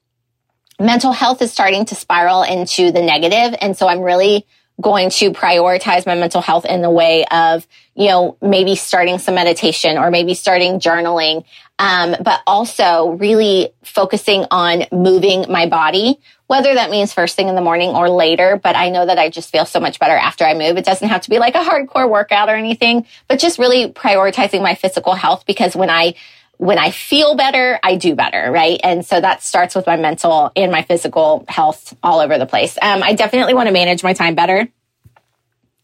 mental 0.78 1.12
health 1.12 1.42
is 1.42 1.52
starting 1.52 1.84
to 1.86 1.94
spiral 1.94 2.42
into 2.42 2.92
the 2.92 3.02
negative, 3.02 3.58
and 3.60 3.76
so 3.76 3.88
I'm 3.88 4.00
really 4.00 4.46
going 4.80 5.10
to 5.10 5.30
prioritize 5.30 6.06
my 6.06 6.14
mental 6.14 6.40
health 6.40 6.64
in 6.64 6.82
the 6.82 6.90
way 6.90 7.24
of, 7.30 7.66
you 7.94 8.08
know, 8.08 8.36
maybe 8.40 8.74
starting 8.74 9.18
some 9.18 9.34
meditation 9.34 9.98
or 9.98 10.10
maybe 10.10 10.34
starting 10.34 10.80
journaling, 10.80 11.44
um, 11.78 12.16
but 12.23 12.40
also 12.46 13.11
really 13.11 13.70
focusing 13.85 14.46
on 14.50 14.85
moving 14.90 15.44
my 15.50 15.66
body, 15.66 16.18
whether 16.50 16.75
that 16.75 16.90
means 16.90 17.12
first 17.12 17.37
thing 17.37 17.49
in 17.49 17.54
the 17.54 17.61
morning 17.61 17.90
or 17.90 18.11
later. 18.11 18.59
But 18.61 18.75
I 18.75 18.88
know 18.90 19.07
that 19.07 19.21
I 19.21 19.28
just 19.30 19.52
feel 19.52 19.64
so 19.64 19.78
much 19.78 20.00
better 20.00 20.16
after 20.16 20.45
I 20.45 20.54
move. 20.54 20.76
It 20.76 20.85
doesn't 20.85 21.09
have 21.09 21.21
to 21.21 21.30
be 21.30 21.38
like 21.38 21.54
a 21.54 21.62
hardcore 21.62 22.11
workout 22.11 22.49
or 22.49 22.57
anything, 22.57 23.07
but 23.28 23.38
just 23.38 23.61
really 23.61 23.92
prioritizing 23.92 24.61
my 24.61 24.75
physical 24.75 25.14
health 25.14 25.47
because 25.47 25.76
when 25.76 25.90
I 25.90 26.14
when 26.57 26.76
I 26.76 26.90
feel 26.90 27.37
better, 27.37 27.78
I 27.85 27.95
do 27.95 28.16
better, 28.16 28.50
right? 28.50 28.80
And 28.83 29.07
so 29.07 29.21
that 29.21 29.45
starts 29.45 29.76
with 29.76 29.87
my 29.87 29.95
mental 29.95 30.50
and 30.57 30.73
my 30.73 30.83
physical 30.83 31.45
health 31.47 31.97
all 32.02 32.19
over 32.19 32.37
the 32.37 32.47
place. 32.47 32.76
Um, 32.83 33.04
I 33.04 33.12
definitely 33.12 33.54
want 33.54 33.69
to 33.69 33.73
manage 33.73 34.02
my 34.02 34.12
time 34.12 34.35
better, 34.35 34.66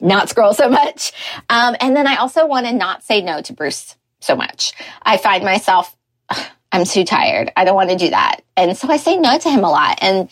not 0.01 0.29
scroll 0.31 0.53
so 0.53 0.69
much. 0.69 1.13
Um, 1.49 1.77
and 1.81 1.95
then 1.95 2.09
I 2.09 2.17
also 2.17 2.45
want 2.45 2.67
to 2.67 2.73
not 2.73 3.05
say 3.05 3.23
no 3.23 3.41
to 3.41 3.53
Bruce 3.53 3.95
so 4.19 4.35
much. 4.35 4.73
I 5.01 5.17
find 5.17 5.45
myself, 5.45 5.97
I'm 6.73 6.85
too 6.85 7.05
tired. 7.05 7.53
I 7.55 7.65
don't 7.65 7.77
want 7.77 7.91
to 7.91 7.97
do 7.97 8.11
that. 8.11 8.41
And 8.57 8.77
so 8.77 8.89
I 8.91 8.97
say 8.97 9.17
no 9.17 9.39
to 9.39 9.49
him 9.49 9.63
a 9.63 9.71
lot. 9.71 10.01
And 10.03 10.29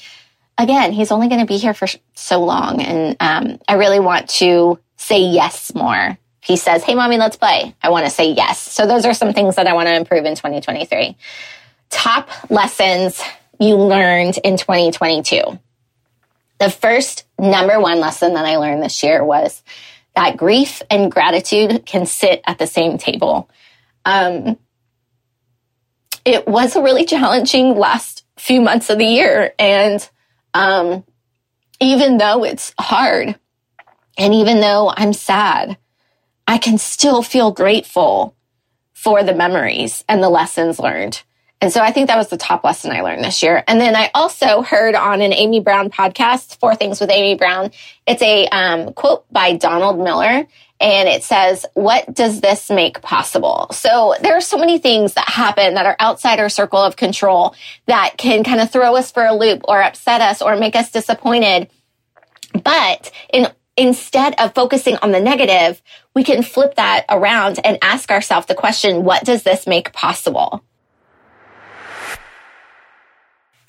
again, 0.58 0.92
he's 0.92 1.10
only 1.10 1.28
going 1.28 1.40
to 1.40 1.46
be 1.46 1.58
here 1.58 1.74
for 1.74 1.86
so 2.14 2.42
long. 2.42 2.80
And 2.82 3.16
um, 3.20 3.58
I 3.68 3.74
really 3.74 4.00
want 4.00 4.28
to 4.30 4.78
say 4.96 5.20
yes 5.20 5.74
more. 5.74 6.18
He 6.40 6.56
says, 6.56 6.84
Hey, 6.84 6.94
mommy, 6.94 7.16
let's 7.16 7.36
play. 7.36 7.74
I 7.82 7.90
want 7.90 8.04
to 8.04 8.10
say 8.10 8.32
yes. 8.32 8.60
So 8.60 8.86
those 8.86 9.06
are 9.06 9.14
some 9.14 9.32
things 9.32 9.56
that 9.56 9.66
I 9.66 9.72
want 9.72 9.88
to 9.88 9.94
improve 9.94 10.24
in 10.24 10.34
2023. 10.34 11.16
Top 11.90 12.28
lessons 12.50 13.22
you 13.58 13.76
learned 13.76 14.38
in 14.44 14.56
2022. 14.56 15.58
The 16.58 16.70
first 16.70 17.24
number 17.38 17.80
one 17.80 18.00
lesson 18.00 18.34
that 18.34 18.44
I 18.44 18.56
learned 18.56 18.82
this 18.82 19.02
year 19.02 19.24
was 19.24 19.62
that 20.14 20.36
grief 20.36 20.82
and 20.90 21.10
gratitude 21.10 21.84
can 21.86 22.06
sit 22.06 22.42
at 22.46 22.58
the 22.58 22.66
same 22.66 22.98
table. 22.98 23.48
Um, 24.04 24.58
it 26.24 26.46
was 26.46 26.76
a 26.76 26.82
really 26.82 27.04
challenging 27.04 27.76
last 27.76 28.24
few 28.38 28.60
months 28.60 28.90
of 28.90 28.98
the 28.98 29.06
year. 29.06 29.52
And 29.58 30.08
um, 30.54 31.04
even 31.80 32.18
though 32.18 32.44
it's 32.44 32.72
hard 32.78 33.38
and 34.16 34.34
even 34.34 34.60
though 34.60 34.92
I'm 34.96 35.12
sad, 35.12 35.76
I 36.46 36.58
can 36.58 36.78
still 36.78 37.22
feel 37.22 37.50
grateful 37.50 38.36
for 38.92 39.22
the 39.22 39.34
memories 39.34 40.04
and 40.08 40.22
the 40.22 40.28
lessons 40.28 40.78
learned. 40.78 41.22
And 41.60 41.72
so 41.72 41.80
I 41.80 41.92
think 41.92 42.08
that 42.08 42.16
was 42.16 42.28
the 42.28 42.36
top 42.36 42.62
lesson 42.62 42.90
I 42.90 43.00
learned 43.00 43.24
this 43.24 43.42
year. 43.42 43.64
And 43.66 43.80
then 43.80 43.96
I 43.96 44.10
also 44.14 44.62
heard 44.62 44.94
on 44.94 45.20
an 45.22 45.32
Amy 45.32 45.60
Brown 45.60 45.90
podcast, 45.90 46.58
Four 46.60 46.74
Things 46.74 47.00
with 47.00 47.10
Amy 47.10 47.36
Brown. 47.36 47.70
It's 48.06 48.22
a 48.22 48.46
um, 48.48 48.92
quote 48.92 49.30
by 49.32 49.56
Donald 49.56 49.98
Miller. 49.98 50.46
And 50.84 51.08
it 51.08 51.24
says, 51.24 51.64
what 51.72 52.12
does 52.12 52.42
this 52.42 52.68
make 52.68 53.00
possible? 53.00 53.68
So 53.70 54.14
there 54.20 54.36
are 54.36 54.42
so 54.42 54.58
many 54.58 54.76
things 54.76 55.14
that 55.14 55.26
happen 55.26 55.74
that 55.74 55.86
are 55.86 55.96
outside 55.98 56.40
our 56.40 56.50
circle 56.50 56.78
of 56.78 56.94
control 56.94 57.54
that 57.86 58.18
can 58.18 58.44
kind 58.44 58.60
of 58.60 58.70
throw 58.70 58.94
us 58.94 59.10
for 59.10 59.24
a 59.24 59.34
loop 59.34 59.62
or 59.66 59.80
upset 59.80 60.20
us 60.20 60.42
or 60.42 60.56
make 60.56 60.76
us 60.76 60.90
disappointed. 60.90 61.70
But 62.62 63.10
in 63.32 63.46
instead 63.78 64.38
of 64.38 64.54
focusing 64.54 64.96
on 64.98 65.10
the 65.10 65.20
negative, 65.20 65.80
we 66.14 66.22
can 66.22 66.42
flip 66.42 66.74
that 66.74 67.06
around 67.08 67.58
and 67.64 67.78
ask 67.80 68.10
ourselves 68.10 68.46
the 68.46 68.54
question, 68.54 69.04
what 69.04 69.24
does 69.24 69.42
this 69.42 69.66
make 69.66 69.94
possible? 69.94 70.62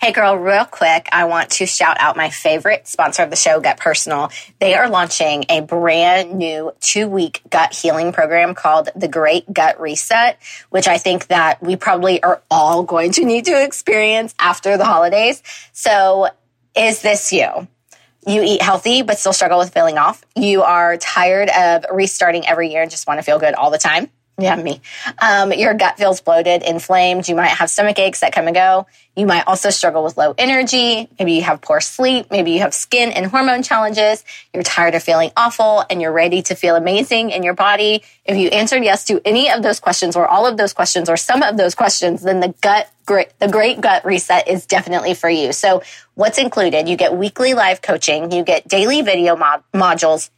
Hey 0.02 0.12
girl, 0.12 0.36
real 0.36 0.66
quick, 0.66 1.08
I 1.14 1.24
want 1.24 1.52
to 1.52 1.66
shout 1.66 1.98
out 2.00 2.18
my 2.18 2.30
favorite 2.30 2.86
sponsor 2.86 3.24
of 3.24 3.30
the 3.30 3.38
show, 3.38 3.62
Gut 3.62 3.78
Personal. 3.78 4.30
They 4.60 4.76
are 4.76 4.90
launching 4.90 5.46
a 5.50 5.62
brand 5.62 6.34
new 6.36 6.74
two 6.82 7.08
week 7.08 7.42
gut 7.50 7.74
healing 7.74 8.12
program 8.12 8.56
called 8.56 8.90
the 8.94 9.08
Great 9.08 9.52
Gut 9.52 9.80
Reset, 9.80 10.38
which 10.70 10.90
I 10.90 10.98
think 10.98 11.28
that 11.28 11.64
we 11.64 11.78
probably 11.78 12.22
are 12.22 12.44
all 12.52 12.84
going 12.84 13.14
to 13.14 13.26
need 13.26 13.46
to 13.46 13.64
experience 13.64 14.36
after 14.38 14.78
the 14.78 14.86
holidays. 14.86 15.42
So 15.72 16.28
is 16.76 17.02
this 17.02 17.32
you? 17.32 17.68
You 18.28 18.42
eat 18.44 18.62
healthy, 18.62 19.02
but 19.02 19.18
still 19.18 19.34
struggle 19.34 19.60
with 19.60 19.74
feeling 19.74 19.98
off. 19.98 20.24
You 20.36 20.64
are 20.64 20.98
tired 20.98 21.50
of 21.50 21.86
restarting 21.90 22.46
every 22.46 22.70
year 22.70 22.82
and 22.82 22.92
just 22.92 23.08
want 23.08 23.20
to 23.20 23.24
feel 23.24 23.40
good 23.40 23.54
all 23.54 23.72
the 23.72 23.78
time. 23.78 24.10
Yeah, 24.38 24.58
me. 24.58 24.82
Um, 25.22 25.54
your 25.54 25.74
gut 25.74 25.98
feels 25.98 26.20
bloated, 26.20 26.62
inflamed. 26.62 27.30
You 27.30 27.36
might 27.36 27.48
have 27.48 27.70
stomach 27.70 27.98
aches 28.00 28.20
that 28.20 28.34
come 28.34 28.48
and 28.48 28.56
go. 28.56 28.86
You 29.16 29.26
might 29.26 29.48
also 29.48 29.70
struggle 29.70 30.04
with 30.04 30.18
low 30.18 30.36
energy. 30.38 31.08
Maybe 31.18 31.34
you 31.34 31.42
have 31.44 31.62
poor 31.62 31.80
sleep. 31.80 32.30
Maybe 32.32 32.52
you 32.52 32.60
have 32.60 32.74
skin 32.74 33.14
and 33.14 33.28
hormone 33.28 33.64
challenges. 33.64 34.26
You're 34.54 34.64
tired 34.64 34.94
of 34.94 35.04
feeling 35.04 35.32
awful 35.38 35.86
and 35.90 36.02
you're 36.02 36.12
ready 36.12 36.42
to 36.44 36.56
feel 36.56 36.76
amazing 36.76 37.30
in 37.30 37.44
your 37.44 37.54
body. 37.54 38.04
If 38.26 38.36
you 38.36 38.50
answered 38.50 38.84
yes 38.84 39.06
to 39.06 39.22
any 39.24 39.50
of 39.50 39.64
those 39.64 39.80
questions 39.80 40.18
or 40.18 40.28
all 40.28 40.46
of 40.46 40.58
those 40.58 40.74
questions 40.74 41.10
or 41.10 41.16
some 41.16 41.42
of 41.42 41.56
those 41.56 41.74
questions, 41.74 42.22
then 42.22 42.42
the 42.42 42.54
gut, 42.62 42.92
great, 43.06 43.40
the 43.40 43.48
great 43.48 43.80
gut 43.80 44.04
reset 44.04 44.50
is 44.50 44.66
definitely 44.66 45.14
for 45.14 45.30
you. 45.30 45.54
So 45.54 45.82
what's 46.16 46.38
included? 46.38 46.90
You 46.90 46.98
get 46.98 47.16
weekly 47.16 47.54
live 47.54 47.82
coaching. 47.82 48.32
You 48.32 48.44
get 48.44 48.68
daily 48.68 49.02
video 49.02 49.38
mod- 49.38 49.64
modules 49.74 50.30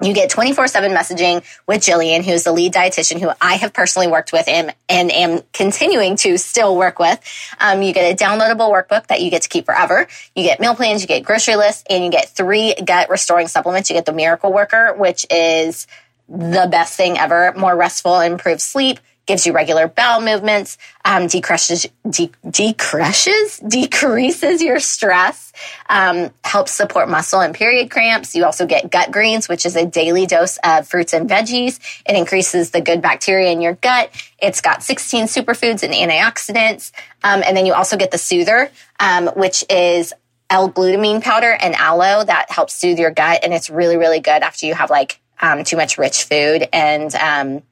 you 0.00 0.14
get 0.14 0.30
24 0.30 0.68
7 0.68 0.92
messaging 0.92 1.44
with 1.66 1.80
Jillian, 1.80 2.24
who's 2.24 2.44
the 2.44 2.52
lead 2.52 2.72
dietitian 2.72 3.20
who 3.20 3.30
I 3.40 3.54
have 3.54 3.72
personally 3.72 4.06
worked 4.06 4.32
with 4.32 4.46
and, 4.46 4.74
and 4.88 5.10
am 5.10 5.42
continuing 5.52 6.16
to 6.18 6.38
still 6.38 6.76
work 6.76 6.98
with. 6.98 7.20
Um, 7.58 7.82
you 7.82 7.92
get 7.92 8.12
a 8.12 8.24
downloadable 8.24 8.70
workbook 8.70 9.08
that 9.08 9.20
you 9.20 9.30
get 9.30 9.42
to 9.42 9.48
keep 9.48 9.66
forever. 9.66 10.06
You 10.36 10.44
get 10.44 10.60
meal 10.60 10.74
plans, 10.74 11.02
you 11.02 11.08
get 11.08 11.24
grocery 11.24 11.56
lists, 11.56 11.84
and 11.90 12.04
you 12.04 12.10
get 12.10 12.28
three 12.28 12.74
gut 12.84 13.10
restoring 13.10 13.48
supplements. 13.48 13.90
You 13.90 13.94
get 13.94 14.06
the 14.06 14.12
Miracle 14.12 14.52
Worker, 14.52 14.94
which 14.96 15.26
is 15.30 15.86
the 16.28 16.68
best 16.70 16.96
thing 16.96 17.18
ever, 17.18 17.54
more 17.56 17.74
restful, 17.74 18.20
improved 18.20 18.60
sleep, 18.60 19.00
gives 19.28 19.46
you 19.46 19.52
regular 19.52 19.86
bowel 19.86 20.20
movements, 20.20 20.78
um, 21.04 21.28
decreases, 21.28 21.86
de- 22.08 22.32
decreases, 22.50 23.58
decreases 23.68 24.60
your 24.62 24.80
stress, 24.80 25.52
um, 25.88 26.30
helps 26.42 26.72
support 26.72 27.08
muscle 27.08 27.40
and 27.40 27.54
period 27.54 27.90
cramps. 27.90 28.34
You 28.34 28.44
also 28.44 28.66
get 28.66 28.90
gut 28.90 29.12
greens, 29.12 29.48
which 29.48 29.66
is 29.66 29.76
a 29.76 29.86
daily 29.86 30.26
dose 30.26 30.58
of 30.64 30.88
fruits 30.88 31.12
and 31.12 31.28
veggies. 31.28 31.78
It 32.06 32.16
increases 32.16 32.70
the 32.70 32.80
good 32.80 33.02
bacteria 33.02 33.52
in 33.52 33.60
your 33.60 33.74
gut. 33.74 34.10
It's 34.40 34.62
got 34.62 34.82
16 34.82 35.26
superfoods 35.26 35.82
and 35.82 35.92
antioxidants. 35.92 36.90
Um, 37.22 37.42
and 37.46 37.56
then 37.56 37.66
you 37.66 37.74
also 37.74 37.96
get 37.96 38.10
the 38.10 38.18
soother, 38.18 38.70
um, 38.98 39.28
which 39.36 39.62
is 39.68 40.12
L-glutamine 40.50 41.22
powder 41.22 41.52
and 41.52 41.74
aloe 41.74 42.24
that 42.24 42.50
helps 42.50 42.74
soothe 42.74 42.98
your 42.98 43.10
gut. 43.10 43.40
And 43.42 43.52
it's 43.52 43.68
really, 43.68 43.98
really 43.98 44.20
good 44.20 44.42
after 44.42 44.64
you 44.64 44.72
have 44.72 44.88
like 44.88 45.20
um, 45.40 45.64
too 45.64 45.76
much 45.76 45.98
rich 45.98 46.24
food 46.24 46.66
and 46.72 47.14
um, 47.14 47.62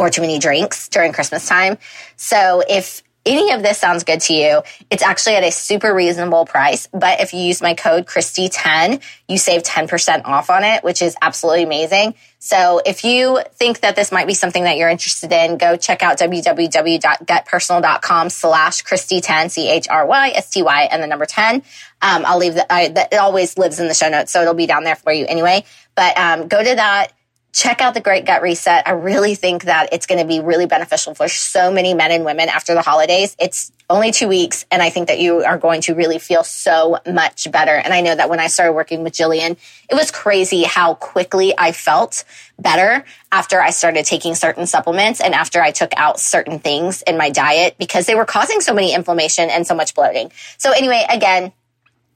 or 0.00 0.08
too 0.08 0.22
many 0.22 0.38
drinks 0.38 0.88
during 0.88 1.12
Christmas 1.12 1.46
time. 1.46 1.76
So 2.16 2.62
if 2.66 3.02
any 3.26 3.52
of 3.52 3.62
this 3.62 3.76
sounds 3.76 4.04
good 4.04 4.22
to 4.22 4.32
you, 4.32 4.62
it's 4.88 5.02
actually 5.02 5.36
at 5.36 5.44
a 5.44 5.52
super 5.52 5.94
reasonable 5.94 6.46
price. 6.46 6.88
But 6.90 7.20
if 7.20 7.34
you 7.34 7.40
use 7.40 7.60
my 7.60 7.74
code 7.74 8.06
Chrysty10, 8.06 9.02
you 9.28 9.36
save 9.36 9.62
10% 9.62 10.24
off 10.24 10.48
on 10.48 10.64
it, 10.64 10.82
which 10.82 11.02
is 11.02 11.16
absolutely 11.20 11.64
amazing. 11.64 12.14
So 12.38 12.80
if 12.86 13.04
you 13.04 13.42
think 13.52 13.80
that 13.80 13.94
this 13.94 14.10
might 14.10 14.26
be 14.26 14.32
something 14.32 14.64
that 14.64 14.78
you're 14.78 14.88
interested 14.88 15.30
in, 15.32 15.58
go 15.58 15.76
check 15.76 16.02
out 16.02 16.18
www.gutpersonal.com 16.18 18.30
slash 18.30 18.82
Chrysty10, 18.82 19.50
C-H-R-Y-S-T-Y, 19.50 20.88
and 20.90 21.02
the 21.02 21.06
number 21.06 21.26
10. 21.26 21.56
Um, 22.00 22.24
I'll 22.24 22.38
leave 22.38 22.54
that, 22.54 22.68
it 22.70 23.16
always 23.16 23.58
lives 23.58 23.78
in 23.78 23.88
the 23.88 23.92
show 23.92 24.08
notes, 24.08 24.32
so 24.32 24.40
it'll 24.40 24.54
be 24.54 24.66
down 24.66 24.84
there 24.84 24.96
for 24.96 25.12
you 25.12 25.26
anyway. 25.26 25.66
But 25.94 26.16
um, 26.16 26.48
go 26.48 26.64
to 26.64 26.74
that 26.76 27.12
check 27.52 27.80
out 27.80 27.94
the 27.94 28.00
Great 28.00 28.26
Gut 28.26 28.42
Reset. 28.42 28.86
I 28.86 28.92
really 28.92 29.34
think 29.34 29.64
that 29.64 29.88
it's 29.92 30.06
going 30.06 30.20
to 30.20 30.26
be 30.26 30.40
really 30.40 30.66
beneficial 30.66 31.14
for 31.14 31.28
so 31.28 31.72
many 31.72 31.94
men 31.94 32.12
and 32.12 32.24
women 32.24 32.48
after 32.48 32.74
the 32.74 32.82
holidays. 32.82 33.34
It's 33.38 33.72
only 33.88 34.12
two 34.12 34.28
weeks, 34.28 34.64
and 34.70 34.80
I 34.80 34.90
think 34.90 35.08
that 35.08 35.18
you 35.18 35.42
are 35.42 35.58
going 35.58 35.80
to 35.82 35.94
really 35.94 36.18
feel 36.18 36.44
so 36.44 36.98
much 37.10 37.50
better. 37.50 37.74
And 37.74 37.92
I 37.92 38.02
know 38.02 38.14
that 38.14 38.30
when 38.30 38.38
I 38.38 38.46
started 38.46 38.72
working 38.72 39.02
with 39.02 39.14
Jillian, 39.14 39.56
it 39.88 39.94
was 39.94 40.12
crazy 40.12 40.62
how 40.62 40.94
quickly 40.94 41.52
I 41.58 41.72
felt 41.72 42.24
better 42.58 43.04
after 43.32 43.60
I 43.60 43.70
started 43.70 44.04
taking 44.04 44.36
certain 44.36 44.66
supplements 44.66 45.20
and 45.20 45.34
after 45.34 45.60
I 45.60 45.72
took 45.72 45.92
out 45.96 46.20
certain 46.20 46.60
things 46.60 47.02
in 47.02 47.18
my 47.18 47.30
diet 47.30 47.76
because 47.78 48.06
they 48.06 48.14
were 48.14 48.24
causing 48.24 48.60
so 48.60 48.72
many 48.72 48.94
inflammation 48.94 49.50
and 49.50 49.66
so 49.66 49.74
much 49.74 49.94
bloating. 49.94 50.30
So 50.58 50.70
anyway, 50.70 51.04
again, 51.10 51.52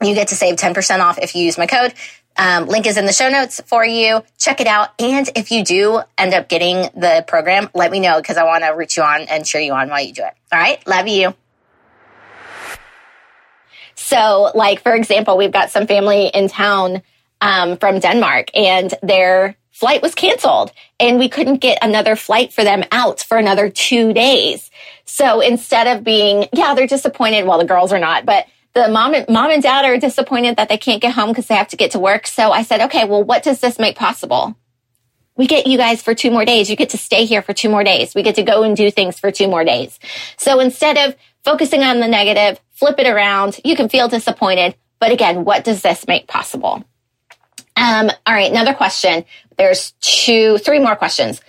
you 0.00 0.14
get 0.14 0.28
to 0.28 0.36
save 0.36 0.56
10% 0.56 1.00
off 1.00 1.18
if 1.18 1.34
you 1.34 1.42
use 1.42 1.58
my 1.58 1.66
code. 1.66 1.94
Um, 2.36 2.66
link 2.66 2.86
is 2.86 2.96
in 2.96 3.06
the 3.06 3.12
show 3.12 3.28
notes 3.28 3.60
for 3.66 3.84
you. 3.84 4.22
Check 4.38 4.60
it 4.60 4.66
out. 4.66 4.88
And 4.98 5.28
if 5.36 5.50
you 5.50 5.64
do 5.64 6.02
end 6.18 6.34
up 6.34 6.48
getting 6.48 6.88
the 6.94 7.24
program, 7.26 7.70
let 7.74 7.90
me 7.90 8.00
know 8.00 8.16
because 8.16 8.36
I 8.36 8.44
want 8.44 8.64
to 8.64 8.70
root 8.70 8.96
you 8.96 9.02
on 9.02 9.22
and 9.22 9.44
cheer 9.44 9.60
you 9.60 9.72
on 9.72 9.88
while 9.88 10.02
you 10.02 10.12
do 10.12 10.22
it. 10.22 10.32
All 10.52 10.58
right. 10.58 10.84
Love 10.86 11.06
you. 11.06 11.34
So, 13.94 14.50
like, 14.54 14.82
for 14.82 14.94
example, 14.94 15.36
we've 15.36 15.52
got 15.52 15.70
some 15.70 15.86
family 15.86 16.26
in 16.26 16.48
town 16.48 17.02
um, 17.40 17.76
from 17.76 18.00
Denmark 18.00 18.50
and 18.54 18.92
their 19.02 19.56
flight 19.70 20.02
was 20.02 20.14
canceled 20.14 20.72
and 21.00 21.18
we 21.18 21.28
couldn't 21.28 21.56
get 21.56 21.78
another 21.82 22.16
flight 22.16 22.52
for 22.52 22.64
them 22.64 22.84
out 22.90 23.20
for 23.20 23.38
another 23.38 23.68
two 23.68 24.12
days. 24.12 24.70
So 25.04 25.40
instead 25.40 25.86
of 25.86 26.04
being, 26.04 26.46
yeah, 26.52 26.74
they're 26.74 26.86
disappointed. 26.86 27.46
Well, 27.46 27.58
the 27.58 27.64
girls 27.64 27.92
are 27.92 27.98
not, 27.98 28.24
but 28.24 28.46
the 28.74 28.88
mom 28.88 29.14
and 29.14 29.28
mom 29.28 29.50
and 29.50 29.62
dad 29.62 29.84
are 29.84 29.98
disappointed 29.98 30.56
that 30.56 30.68
they 30.68 30.78
can't 30.78 31.00
get 31.00 31.14
home 31.14 31.28
because 31.28 31.46
they 31.46 31.54
have 31.54 31.68
to 31.68 31.76
get 31.76 31.92
to 31.92 31.98
work. 31.98 32.26
So 32.26 32.50
I 32.50 32.62
said, 32.62 32.80
okay, 32.82 33.04
well, 33.04 33.22
what 33.22 33.42
does 33.42 33.60
this 33.60 33.78
make 33.78 33.96
possible? 33.96 34.56
We 35.36 35.46
get 35.46 35.66
you 35.66 35.78
guys 35.78 36.02
for 36.02 36.14
two 36.14 36.30
more 36.30 36.44
days. 36.44 36.70
You 36.70 36.76
get 36.76 36.90
to 36.90 36.98
stay 36.98 37.24
here 37.24 37.42
for 37.42 37.52
two 37.52 37.68
more 37.68 37.82
days. 37.82 38.14
We 38.14 38.22
get 38.22 38.36
to 38.36 38.42
go 38.42 38.62
and 38.62 38.76
do 38.76 38.90
things 38.90 39.18
for 39.18 39.30
two 39.32 39.48
more 39.48 39.64
days. 39.64 39.98
So 40.36 40.60
instead 40.60 40.96
of 40.96 41.16
focusing 41.44 41.82
on 41.82 42.00
the 42.00 42.08
negative, 42.08 42.60
flip 42.72 42.98
it 42.98 43.06
around. 43.06 43.60
You 43.64 43.76
can 43.76 43.88
feel 43.88 44.08
disappointed. 44.08 44.74
But 44.98 45.12
again, 45.12 45.44
what 45.44 45.64
does 45.64 45.82
this 45.82 46.06
make 46.06 46.26
possible? 46.26 46.84
Um, 47.76 48.10
all 48.26 48.34
right. 48.34 48.50
Another 48.50 48.74
question. 48.74 49.24
There's 49.56 49.92
two, 50.00 50.58
three 50.58 50.78
more 50.78 50.96
questions. 50.96 51.40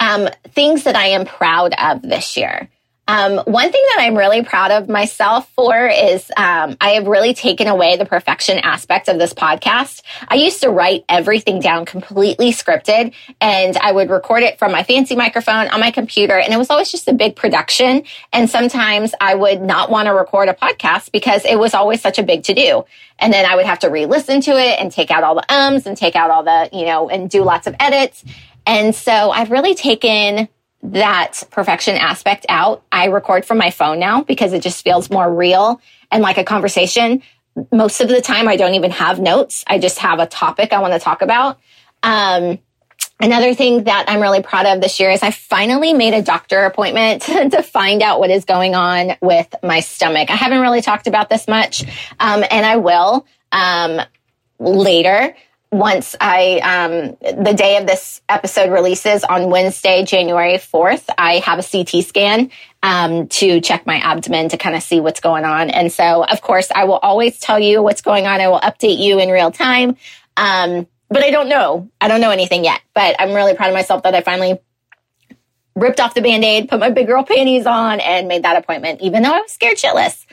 Um, 0.00 0.28
things 0.48 0.84
that 0.84 0.96
I 0.96 1.08
am 1.08 1.24
proud 1.24 1.74
of 1.78 2.02
this 2.02 2.36
year. 2.36 2.68
Um, 3.06 3.38
one 3.38 3.70
thing 3.70 3.84
that 3.94 3.98
I'm 4.00 4.16
really 4.16 4.42
proud 4.42 4.70
of 4.70 4.88
myself 4.88 5.50
for 5.50 5.86
is 5.86 6.30
um, 6.36 6.76
I 6.80 6.90
have 6.90 7.06
really 7.06 7.34
taken 7.34 7.66
away 7.66 7.96
the 7.96 8.06
perfection 8.06 8.58
aspect 8.58 9.08
of 9.08 9.18
this 9.18 9.34
podcast. 9.34 10.02
I 10.26 10.36
used 10.36 10.62
to 10.62 10.70
write 10.70 11.04
everything 11.08 11.60
down 11.60 11.84
completely 11.84 12.50
scripted 12.50 13.12
and 13.42 13.76
I 13.76 13.92
would 13.92 14.08
record 14.08 14.42
it 14.42 14.58
from 14.58 14.72
my 14.72 14.84
fancy 14.84 15.16
microphone 15.16 15.68
on 15.68 15.80
my 15.80 15.90
computer 15.90 16.38
and 16.38 16.52
it 16.52 16.56
was 16.56 16.70
always 16.70 16.90
just 16.90 17.06
a 17.06 17.12
big 17.12 17.36
production. 17.36 18.04
And 18.32 18.48
sometimes 18.48 19.14
I 19.20 19.34
would 19.34 19.60
not 19.60 19.90
want 19.90 20.06
to 20.06 20.14
record 20.14 20.48
a 20.48 20.54
podcast 20.54 21.12
because 21.12 21.44
it 21.44 21.58
was 21.58 21.74
always 21.74 22.00
such 22.00 22.18
a 22.18 22.22
big 22.22 22.44
to 22.44 22.54
do. 22.54 22.84
And 23.18 23.32
then 23.32 23.44
I 23.44 23.54
would 23.54 23.66
have 23.66 23.80
to 23.80 23.90
re-listen 23.90 24.40
to 24.42 24.52
it 24.52 24.80
and 24.80 24.90
take 24.90 25.10
out 25.10 25.22
all 25.22 25.34
the 25.34 25.52
ums 25.52 25.86
and 25.86 25.96
take 25.96 26.16
out 26.16 26.30
all 26.30 26.42
the, 26.42 26.70
you 26.72 26.86
know, 26.86 27.10
and 27.10 27.28
do 27.28 27.42
lots 27.42 27.66
of 27.66 27.76
edits. 27.78 28.24
And 28.66 28.94
so 28.94 29.30
I've 29.30 29.50
really 29.50 29.74
taken 29.74 30.48
that 30.84 31.42
perfection 31.50 31.96
aspect 31.96 32.44
out. 32.48 32.82
I 32.92 33.06
record 33.06 33.44
from 33.44 33.58
my 33.58 33.70
phone 33.70 33.98
now 33.98 34.22
because 34.22 34.52
it 34.52 34.62
just 34.62 34.84
feels 34.84 35.10
more 35.10 35.32
real 35.32 35.80
and 36.10 36.22
like 36.22 36.36
a 36.36 36.44
conversation. 36.44 37.22
Most 37.72 38.00
of 38.00 38.08
the 38.08 38.20
time, 38.20 38.48
I 38.48 38.56
don't 38.56 38.74
even 38.74 38.90
have 38.90 39.18
notes. 39.18 39.64
I 39.66 39.78
just 39.78 39.98
have 39.98 40.18
a 40.18 40.26
topic 40.26 40.72
I 40.72 40.80
want 40.80 40.92
to 40.92 40.98
talk 40.98 41.22
about. 41.22 41.58
Um, 42.02 42.58
another 43.18 43.54
thing 43.54 43.84
that 43.84 44.04
I'm 44.08 44.20
really 44.20 44.42
proud 44.42 44.66
of 44.66 44.82
this 44.82 45.00
year 45.00 45.10
is 45.10 45.22
I 45.22 45.30
finally 45.30 45.94
made 45.94 46.12
a 46.12 46.20
doctor 46.20 46.64
appointment 46.64 47.22
to 47.52 47.62
find 47.62 48.02
out 48.02 48.20
what 48.20 48.30
is 48.30 48.44
going 48.44 48.74
on 48.74 49.16
with 49.22 49.54
my 49.62 49.80
stomach. 49.80 50.30
I 50.30 50.36
haven't 50.36 50.60
really 50.60 50.82
talked 50.82 51.06
about 51.06 51.30
this 51.30 51.48
much, 51.48 51.82
um, 52.20 52.44
and 52.50 52.66
I 52.66 52.76
will 52.76 53.26
um, 53.52 54.00
later 54.58 55.34
once 55.74 56.14
I, 56.20 56.60
um, 56.62 57.16
the 57.44 57.52
day 57.52 57.78
of 57.78 57.86
this 57.86 58.22
episode 58.28 58.70
releases 58.70 59.24
on 59.24 59.50
Wednesday, 59.50 60.04
January 60.04 60.54
4th, 60.54 61.06
I 61.18 61.38
have 61.38 61.58
a 61.58 61.64
CT 61.64 62.04
scan, 62.04 62.52
um, 62.84 63.26
to 63.26 63.60
check 63.60 63.84
my 63.84 63.96
abdomen 63.96 64.50
to 64.50 64.56
kind 64.56 64.76
of 64.76 64.84
see 64.84 65.00
what's 65.00 65.18
going 65.18 65.44
on. 65.44 65.70
And 65.70 65.90
so, 65.90 66.24
of 66.24 66.40
course, 66.42 66.70
I 66.72 66.84
will 66.84 66.98
always 66.98 67.40
tell 67.40 67.58
you 67.58 67.82
what's 67.82 68.02
going 68.02 68.24
on. 68.24 68.40
I 68.40 68.46
will 68.46 68.60
update 68.60 68.98
you 68.98 69.18
in 69.18 69.30
real 69.30 69.50
time. 69.50 69.96
Um, 70.36 70.86
but 71.08 71.24
I 71.24 71.32
don't 71.32 71.48
know. 71.48 71.90
I 72.00 72.06
don't 72.06 72.20
know 72.20 72.30
anything 72.30 72.62
yet, 72.62 72.80
but 72.94 73.16
I'm 73.18 73.32
really 73.34 73.54
proud 73.54 73.68
of 73.68 73.74
myself 73.74 74.04
that 74.04 74.14
I 74.14 74.20
finally 74.20 74.60
ripped 75.74 75.98
off 75.98 76.14
the 76.14 76.22
band-aid, 76.22 76.68
put 76.68 76.78
my 76.78 76.90
big 76.90 77.08
girl 77.08 77.24
panties 77.24 77.66
on 77.66 77.98
and 77.98 78.28
made 78.28 78.44
that 78.44 78.56
appointment, 78.56 79.00
even 79.00 79.24
though 79.24 79.34
I 79.34 79.40
was 79.40 79.50
scared 79.50 79.76
shitless. 79.76 80.24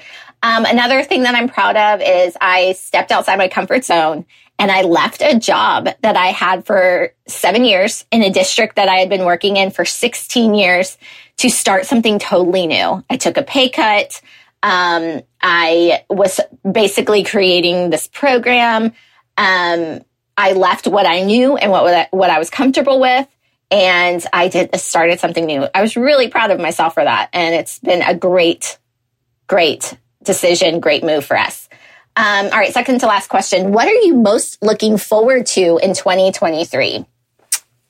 Um, 0.44 0.66
another 0.66 1.02
thing 1.02 1.24
that 1.24 1.34
I'm 1.34 1.50
proud 1.50 1.78
of 1.78 2.02
is 2.02 2.38
I 2.40 2.74
stepped 2.74 3.12
outside 3.12 3.38
my 3.38 3.48
comfort 3.48 3.86
zone 3.86 4.26
and 4.62 4.72
I 4.72 4.84
left 4.84 5.24
a 5.24 5.40
job 5.40 5.90
that 6.02 6.16
I 6.16 6.28
had 6.28 6.68
for 6.68 7.16
seven 7.28 7.66
years 7.66 8.06
in 8.12 8.22
a 8.22 8.30
district 8.30 8.76
that 8.76 8.88
I 8.88 8.98
had 8.98 9.10
been 9.10 9.26
working 9.26 9.58
in 9.58 9.72
for 9.72 9.86
16 9.86 10.54
years 10.54 11.00
to 11.38 11.50
start 11.50 11.88
something 11.88 12.20
totally 12.20 12.68
new. 12.68 13.04
I 13.10 13.18
took 13.18 13.38
a 13.38 13.42
pay 13.42 13.70
cut. 13.70 14.22
Um, 14.62 15.24
I 15.42 16.06
was 16.12 16.40
basically 16.72 17.24
creating 17.24 17.90
this 17.90 18.08
program. 18.08 18.94
Um, 19.36 20.02
I 20.38 20.52
left 20.52 20.86
what 20.86 21.08
I 21.08 21.24
knew 21.24 21.58
and 21.58 21.72
what, 21.72 22.10
what 22.12 22.30
I 22.30 22.38
was 22.38 22.52
comfortable 22.52 23.02
with. 23.02 23.28
And 23.72 24.24
I 24.32 24.48
did 24.48 24.76
started 24.80 25.20
something 25.20 25.48
new. 25.48 25.68
I 25.74 25.82
was 25.82 25.98
really 25.98 26.28
proud 26.28 26.52
of 26.52 26.60
myself 26.60 26.94
for 26.94 27.04
that. 27.04 27.32
And 27.34 27.56
it's 27.56 27.80
been 27.80 28.04
a 28.04 28.14
great, 28.14 28.78
great 29.48 29.98
decision, 30.22 30.82
great 30.82 31.04
move 31.04 31.26
for 31.26 31.36
us. 31.36 31.61
Um, 32.16 32.46
all 32.46 32.52
right, 32.52 32.74
second 32.74 33.00
to 33.00 33.08
last 33.08 33.30
question. 33.30 33.72
What 33.72 33.88
are 33.88 33.94
you 33.94 34.16
most 34.16 34.62
looking 34.62 34.98
forward 34.98 35.46
to 35.48 35.80
in 35.82 35.94
2023? 35.94 37.06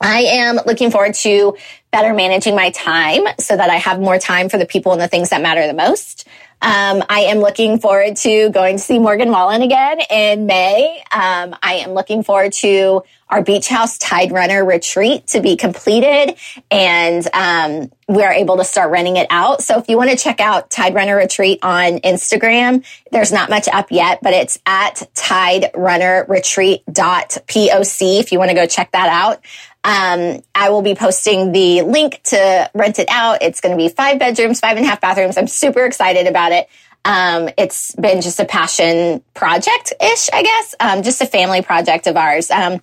I 0.02 0.22
am 0.22 0.58
looking 0.66 0.90
forward 0.90 1.14
to 1.14 1.56
better 1.92 2.12
managing 2.12 2.56
my 2.56 2.70
time 2.70 3.22
so 3.38 3.56
that 3.56 3.70
I 3.70 3.76
have 3.76 4.00
more 4.00 4.18
time 4.18 4.48
for 4.48 4.58
the 4.58 4.66
people 4.66 4.92
and 4.92 5.00
the 5.00 5.08
things 5.08 5.30
that 5.30 5.40
matter 5.40 5.66
the 5.66 5.74
most. 5.74 6.26
Um, 6.60 7.02
I 7.08 7.22
am 7.22 7.38
looking 7.38 7.80
forward 7.80 8.16
to 8.18 8.50
going 8.50 8.76
to 8.76 8.82
see 8.82 9.00
Morgan 9.00 9.30
Wallen 9.30 9.62
again 9.62 9.98
in 10.08 10.46
May. 10.46 11.02
Um, 11.10 11.56
I 11.60 11.82
am 11.84 11.90
looking 11.90 12.22
forward 12.22 12.52
to 12.54 13.02
our 13.28 13.42
beach 13.42 13.66
house 13.66 13.98
tide 13.98 14.30
runner 14.30 14.64
retreat 14.64 15.26
to 15.28 15.40
be 15.40 15.56
completed 15.56 16.36
and 16.70 17.26
um, 17.34 17.90
we 18.06 18.22
are 18.22 18.32
able 18.32 18.58
to 18.58 18.64
start 18.64 18.92
renting 18.92 19.16
it 19.16 19.26
out. 19.30 19.62
So 19.62 19.78
if 19.78 19.88
you 19.88 19.96
want 19.96 20.10
to 20.10 20.16
check 20.16 20.38
out 20.38 20.70
Tide 20.70 20.94
Runner 20.94 21.16
Retreat 21.16 21.60
on 21.62 21.98
Instagram, 22.00 22.84
there's 23.10 23.32
not 23.32 23.48
much 23.48 23.68
up 23.68 23.90
yet, 23.90 24.18
but 24.22 24.34
it's 24.34 24.58
at 24.66 25.02
Tide 25.14 25.70
Runner 25.74 26.26
if 26.28 28.32
you 28.32 28.38
want 28.38 28.50
to 28.50 28.54
go 28.54 28.66
check 28.66 28.92
that 28.92 29.08
out. 29.08 29.40
Um, 29.84 30.42
I 30.54 30.70
will 30.70 30.82
be 30.82 30.94
posting 30.94 31.52
the 31.52 31.82
link 31.82 32.22
to 32.24 32.70
rent 32.74 32.98
it 32.98 33.08
out. 33.10 33.42
It's 33.42 33.60
going 33.60 33.76
to 33.76 33.76
be 33.76 33.88
five 33.88 34.18
bedrooms, 34.18 34.60
five 34.60 34.76
and 34.76 34.86
a 34.86 34.88
half 34.88 35.00
bathrooms. 35.00 35.36
I'm 35.36 35.48
super 35.48 35.84
excited 35.84 36.26
about 36.26 36.52
it. 36.52 36.68
Um, 37.04 37.48
it's 37.58 37.94
been 37.96 38.20
just 38.20 38.38
a 38.38 38.44
passion 38.44 39.24
project 39.34 39.92
ish, 40.00 40.30
I 40.32 40.42
guess. 40.42 40.74
Um, 40.78 41.02
just 41.02 41.20
a 41.20 41.26
family 41.26 41.62
project 41.62 42.06
of 42.06 42.16
ours. 42.16 42.50
Um, 42.50 42.80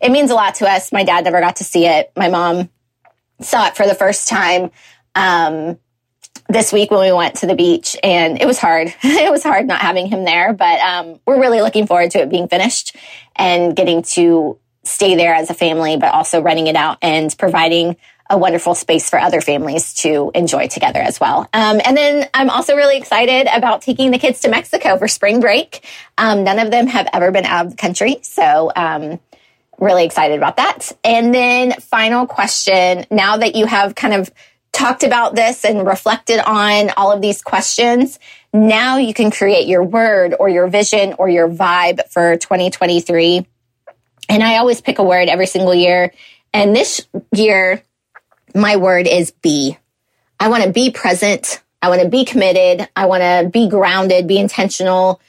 it 0.00 0.10
means 0.10 0.30
a 0.30 0.34
lot 0.34 0.56
to 0.56 0.68
us. 0.68 0.92
My 0.92 1.04
dad 1.04 1.24
never 1.24 1.40
got 1.40 1.56
to 1.56 1.64
see 1.64 1.86
it. 1.86 2.12
My 2.16 2.28
mom 2.28 2.68
saw 3.40 3.66
it 3.68 3.76
for 3.76 3.86
the 3.86 3.94
first 3.94 4.28
time. 4.28 4.70
Um, 5.14 5.78
this 6.48 6.72
week 6.72 6.90
when 6.90 7.00
we 7.00 7.12
went 7.12 7.36
to 7.36 7.46
the 7.46 7.54
beach 7.54 7.96
and 8.02 8.40
it 8.40 8.46
was 8.46 8.58
hard. 8.58 8.92
it 9.02 9.30
was 9.30 9.42
hard 9.42 9.66
not 9.66 9.80
having 9.80 10.06
him 10.06 10.24
there, 10.24 10.52
but 10.52 10.80
um, 10.80 11.20
we're 11.26 11.40
really 11.40 11.62
looking 11.62 11.86
forward 11.86 12.10
to 12.10 12.20
it 12.20 12.28
being 12.28 12.48
finished 12.48 12.94
and 13.36 13.74
getting 13.74 14.02
to 14.02 14.58
stay 14.84 15.14
there 15.14 15.34
as 15.34 15.50
a 15.50 15.54
family, 15.54 15.96
but 15.96 16.12
also 16.12 16.42
renting 16.42 16.66
it 16.66 16.76
out 16.76 16.98
and 17.02 17.36
providing 17.38 17.96
a 18.30 18.38
wonderful 18.38 18.74
space 18.74 19.10
for 19.10 19.18
other 19.18 19.40
families 19.40 19.92
to 19.92 20.30
enjoy 20.34 20.66
together 20.66 21.00
as 21.00 21.20
well. 21.20 21.48
Um, 21.52 21.80
and 21.84 21.96
then 21.96 22.28
I'm 22.32 22.50
also 22.50 22.74
really 22.74 22.96
excited 22.96 23.46
about 23.54 23.82
taking 23.82 24.10
the 24.10 24.18
kids 24.18 24.40
to 24.40 24.48
Mexico 24.48 24.96
for 24.96 25.06
spring 25.06 25.40
break. 25.40 25.84
Um, 26.16 26.42
none 26.42 26.58
of 26.58 26.70
them 26.70 26.86
have 26.86 27.08
ever 27.12 27.30
been 27.30 27.44
out 27.44 27.66
of 27.66 27.72
the 27.72 27.76
country. 27.76 28.18
So, 28.22 28.72
um, 28.74 29.20
really 29.78 30.04
excited 30.04 30.36
about 30.36 30.56
that. 30.56 30.92
And 31.04 31.34
then 31.34 31.72
final 31.80 32.26
question. 32.26 33.04
Now 33.10 33.36
that 33.38 33.56
you 33.56 33.66
have 33.66 33.94
kind 33.94 34.14
of 34.14 34.30
talked 34.72 35.02
about 35.02 35.34
this 35.34 35.64
and 35.64 35.86
reflected 35.86 36.40
on 36.40 36.90
all 36.96 37.12
of 37.12 37.20
these 37.20 37.42
questions, 37.42 38.18
now 38.52 38.96
you 38.96 39.12
can 39.12 39.30
create 39.30 39.66
your 39.66 39.82
word 39.82 40.34
or 40.38 40.48
your 40.48 40.68
vision 40.68 41.14
or 41.18 41.28
your 41.28 41.48
vibe 41.48 42.08
for 42.08 42.36
2023 42.36 43.46
and 44.28 44.42
I 44.42 44.56
always 44.56 44.80
pick 44.80 44.98
a 44.98 45.02
word 45.02 45.28
every 45.28 45.46
single 45.46 45.74
year. 45.74 46.12
And 46.52 46.74
this 46.74 47.06
year, 47.34 47.82
my 48.54 48.76
word 48.76 49.06
is 49.06 49.30
be. 49.30 49.76
I 50.38 50.48
want 50.48 50.64
to 50.64 50.70
be 50.70 50.90
present. 50.90 51.62
I 51.80 51.88
want 51.88 52.02
to 52.02 52.08
be 52.08 52.24
committed. 52.24 52.88
I 52.94 53.06
want 53.06 53.22
to 53.22 53.50
be 53.50 53.68
grounded, 53.68 54.26
be 54.26 54.38
intentional. 54.38 55.20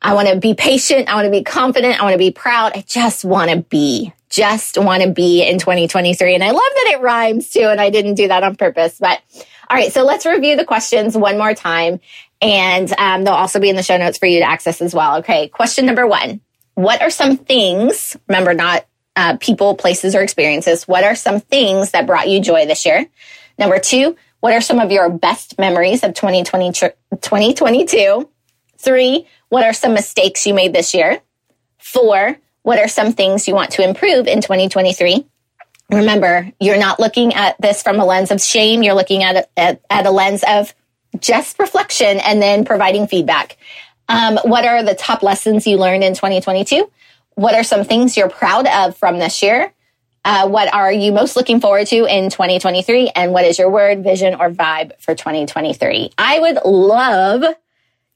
I 0.00 0.14
want 0.14 0.28
to 0.28 0.36
be 0.36 0.54
patient. 0.54 1.08
I 1.08 1.14
want 1.14 1.26
to 1.26 1.30
be 1.30 1.44
confident. 1.44 2.00
I 2.00 2.02
want 2.02 2.14
to 2.14 2.18
be 2.18 2.32
proud. 2.32 2.72
I 2.76 2.84
just 2.86 3.24
want 3.24 3.50
to 3.50 3.58
be, 3.58 4.12
just 4.28 4.76
want 4.76 5.02
to 5.02 5.10
be 5.10 5.46
in 5.46 5.58
2023. 5.58 6.34
And 6.34 6.42
I 6.42 6.50
love 6.50 6.56
that 6.56 6.94
it 6.94 7.00
rhymes 7.00 7.50
too. 7.50 7.62
And 7.62 7.80
I 7.80 7.90
didn't 7.90 8.14
do 8.14 8.28
that 8.28 8.42
on 8.42 8.56
purpose, 8.56 8.98
but 8.98 9.20
all 9.70 9.76
right. 9.76 9.92
So 9.92 10.04
let's 10.04 10.26
review 10.26 10.56
the 10.56 10.64
questions 10.64 11.16
one 11.16 11.38
more 11.38 11.54
time. 11.54 12.00
And 12.42 12.92
um, 12.98 13.24
they'll 13.24 13.34
also 13.34 13.60
be 13.60 13.70
in 13.70 13.76
the 13.76 13.82
show 13.82 13.96
notes 13.96 14.18
for 14.18 14.26
you 14.26 14.40
to 14.40 14.44
access 14.44 14.82
as 14.82 14.92
well. 14.92 15.18
Okay. 15.18 15.48
Question 15.48 15.86
number 15.86 16.06
one 16.06 16.40
what 16.74 17.02
are 17.02 17.10
some 17.10 17.36
things, 17.36 18.16
remember, 18.28 18.54
not 18.54 18.86
uh, 19.16 19.36
people, 19.38 19.74
places, 19.74 20.14
or 20.14 20.22
experiences, 20.22 20.88
what 20.88 21.04
are 21.04 21.14
some 21.14 21.40
things 21.40 21.90
that 21.90 22.06
brought 22.06 22.28
you 22.28 22.40
joy 22.40 22.66
this 22.66 22.86
year? 22.86 23.06
Number 23.58 23.78
two, 23.78 24.16
what 24.40 24.54
are 24.54 24.60
some 24.60 24.80
of 24.80 24.90
your 24.90 25.10
best 25.10 25.58
memories 25.58 26.02
of 26.02 26.14
2020, 26.14 26.72
2022? 26.72 28.28
Three, 28.78 29.26
what 29.50 29.64
are 29.64 29.72
some 29.72 29.94
mistakes 29.94 30.46
you 30.46 30.54
made 30.54 30.72
this 30.72 30.94
year? 30.94 31.20
Four, 31.78 32.38
what 32.62 32.78
are 32.78 32.88
some 32.88 33.12
things 33.12 33.46
you 33.46 33.54
want 33.54 33.70
to 33.72 33.84
improve 33.84 34.26
in 34.26 34.40
2023? 34.40 35.26
Remember, 35.90 36.50
you're 36.58 36.78
not 36.78 36.98
looking 36.98 37.34
at 37.34 37.60
this 37.60 37.82
from 37.82 38.00
a 38.00 38.04
lens 38.04 38.30
of 38.30 38.40
shame. 38.40 38.82
You're 38.82 38.94
looking 38.94 39.22
at, 39.22 39.50
at, 39.56 39.82
at 39.90 40.06
a 40.06 40.10
lens 40.10 40.42
of 40.48 40.74
just 41.20 41.58
reflection 41.58 42.18
and 42.18 42.40
then 42.40 42.64
providing 42.64 43.06
feedback. 43.06 43.58
Um, 44.12 44.38
what 44.44 44.66
are 44.66 44.82
the 44.82 44.94
top 44.94 45.22
lessons 45.22 45.66
you 45.66 45.78
learned 45.78 46.04
in 46.04 46.14
2022? 46.14 46.90
What 47.34 47.54
are 47.54 47.64
some 47.64 47.84
things 47.84 48.16
you're 48.16 48.28
proud 48.28 48.66
of 48.66 48.96
from 48.96 49.18
this 49.18 49.42
year? 49.42 49.72
Uh, 50.24 50.48
what 50.48 50.72
are 50.72 50.92
you 50.92 51.10
most 51.10 51.34
looking 51.34 51.60
forward 51.60 51.88
to 51.88 52.04
in 52.04 52.30
2023? 52.30 53.10
And 53.16 53.32
what 53.32 53.44
is 53.44 53.58
your 53.58 53.70
word, 53.70 54.04
vision, 54.04 54.34
or 54.34 54.50
vibe 54.50 54.92
for 55.00 55.14
2023? 55.14 56.12
I 56.16 56.38
would 56.38 56.58
love 56.64 57.42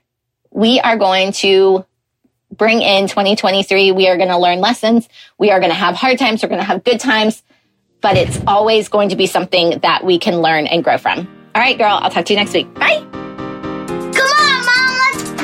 we 0.51 0.81
are 0.81 0.97
going 0.97 1.33
to 1.33 1.85
bring 2.51 2.81
in 2.81 3.09
2023. 3.09 3.93
We 3.93 4.09
are 4.09 4.17
going 4.17 4.29
to 4.29 4.39
learn 4.39 4.61
lessons. 4.61 5.09
We 5.39 5.51
are 5.51 5.59
going 5.59 5.73
to 5.73 5.77
have 5.77 5.97
hard 5.97 6.19
times. 6.19 6.43
We're 6.43 6.49
going 6.49 6.61
to 6.61 6.67
have 6.67 6.85
good 6.85 7.01
times, 7.01 7.43
but 8.01 8.17
it's 8.17 8.41
always 8.47 8.89
going 8.89 9.09
to 9.11 9.17
be 9.17 9.27
something 9.27 9.81
that 9.81 10.05
we 10.05 10.19
can 10.19 10.37
learn 10.41 10.67
and 10.67 10.85
grow 10.85 10.99
from. 10.99 11.27
All 11.55 11.63
right, 11.63 11.77
girl. 11.77 11.99
I'll 12.01 12.11
talk 12.11 12.25
to 12.27 12.33
you 12.33 12.39
next 12.39 12.55
week. 12.55 12.73
Bye. 12.75 13.24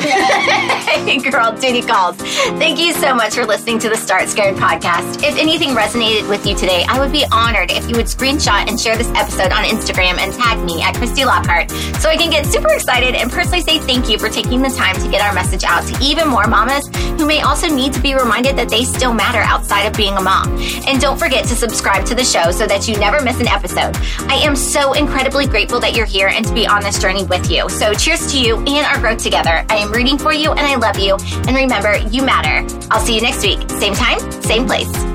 Hey, 0.90 1.18
girl, 1.18 1.52
duty 1.56 1.82
calls. 1.82 2.16
Thank 2.16 2.78
you 2.78 2.92
so 2.92 3.14
much 3.14 3.34
for 3.34 3.46
listening 3.46 3.78
to 3.80 3.88
the 3.88 3.96
Start 3.96 4.28
Scared 4.28 4.56
podcast. 4.56 5.22
If 5.22 5.36
anything 5.38 5.70
resonated 5.70 6.28
with 6.28 6.46
you 6.46 6.54
today, 6.54 6.84
I 6.88 7.00
would 7.00 7.10
be 7.10 7.24
honored 7.32 7.70
if 7.70 7.88
you 7.88 7.96
would 7.96 8.06
screenshot 8.06 8.68
and 8.68 8.78
share 8.78 8.96
this 8.96 9.08
episode 9.14 9.50
on 9.50 9.64
Instagram 9.64 10.18
and 10.18 10.32
tag 10.32 10.62
me 10.64 10.82
at 10.82 10.94
Chrysty 10.94 11.24
Lockhart 11.24 11.70
so 12.00 12.08
I 12.10 12.16
can 12.16 12.30
get 12.30 12.46
super 12.46 12.70
excited 12.72 13.14
and 13.14 13.30
personally 13.30 13.62
say 13.62 13.78
thank 13.78 14.08
you 14.08 14.18
for 14.18 14.28
taking 14.28 14.62
the 14.62 14.68
time 14.68 14.94
to 14.96 15.08
get 15.10 15.22
our 15.22 15.32
message 15.32 15.64
out 15.64 15.84
to 15.86 16.04
even 16.04 16.28
more 16.28 16.46
mamas 16.46 16.88
who 17.18 17.26
may 17.26 17.40
also 17.40 17.66
need 17.68 17.92
to 17.94 18.00
be 18.00 18.14
reminded 18.14 18.56
that 18.56 18.68
they 18.68 18.84
still 18.84 19.14
matter 19.14 19.40
outside 19.40 19.86
of 19.86 19.96
being 19.96 20.14
a 20.16 20.20
mom. 20.20 20.48
And 20.86 21.00
don't 21.00 21.18
forget 21.18 21.44
to 21.46 21.54
subscribe 21.54 22.04
to 22.06 22.14
the 22.14 22.24
show 22.24 22.50
so 22.50 22.66
that 22.66 22.86
you 22.88 22.96
never 22.98 23.22
miss 23.22 23.40
an 23.40 23.48
episode. 23.48 23.96
I 24.30 24.36
am 24.44 24.54
so 24.54 24.92
incredibly 24.92 25.46
grateful 25.46 25.80
that 25.80 25.96
you're 25.96 26.06
here 26.06 26.28
and 26.28 26.44
to 26.46 26.54
be 26.54 26.66
on 26.66 26.82
this 26.82 27.00
journey 27.00 27.24
with 27.24 27.50
you. 27.50 27.68
So 27.68 27.94
cheers 27.94 28.30
to 28.32 28.40
you 28.40 28.56
and 28.58 28.86
our 28.86 28.98
growth 29.00 29.22
together. 29.22 29.64
I 29.68 29.76
am 29.76 29.89
rooting 29.90 30.18
for 30.18 30.32
you 30.32 30.50
and 30.52 30.60
I 30.60 30.76
love 30.76 30.98
you. 30.98 31.16
And 31.46 31.56
remember, 31.56 31.98
you 32.08 32.22
matter. 32.22 32.66
I'll 32.90 33.04
see 33.04 33.14
you 33.14 33.20
next 33.20 33.42
week. 33.42 33.68
Same 33.70 33.94
time, 33.94 34.18
same 34.42 34.66
place. 34.66 35.09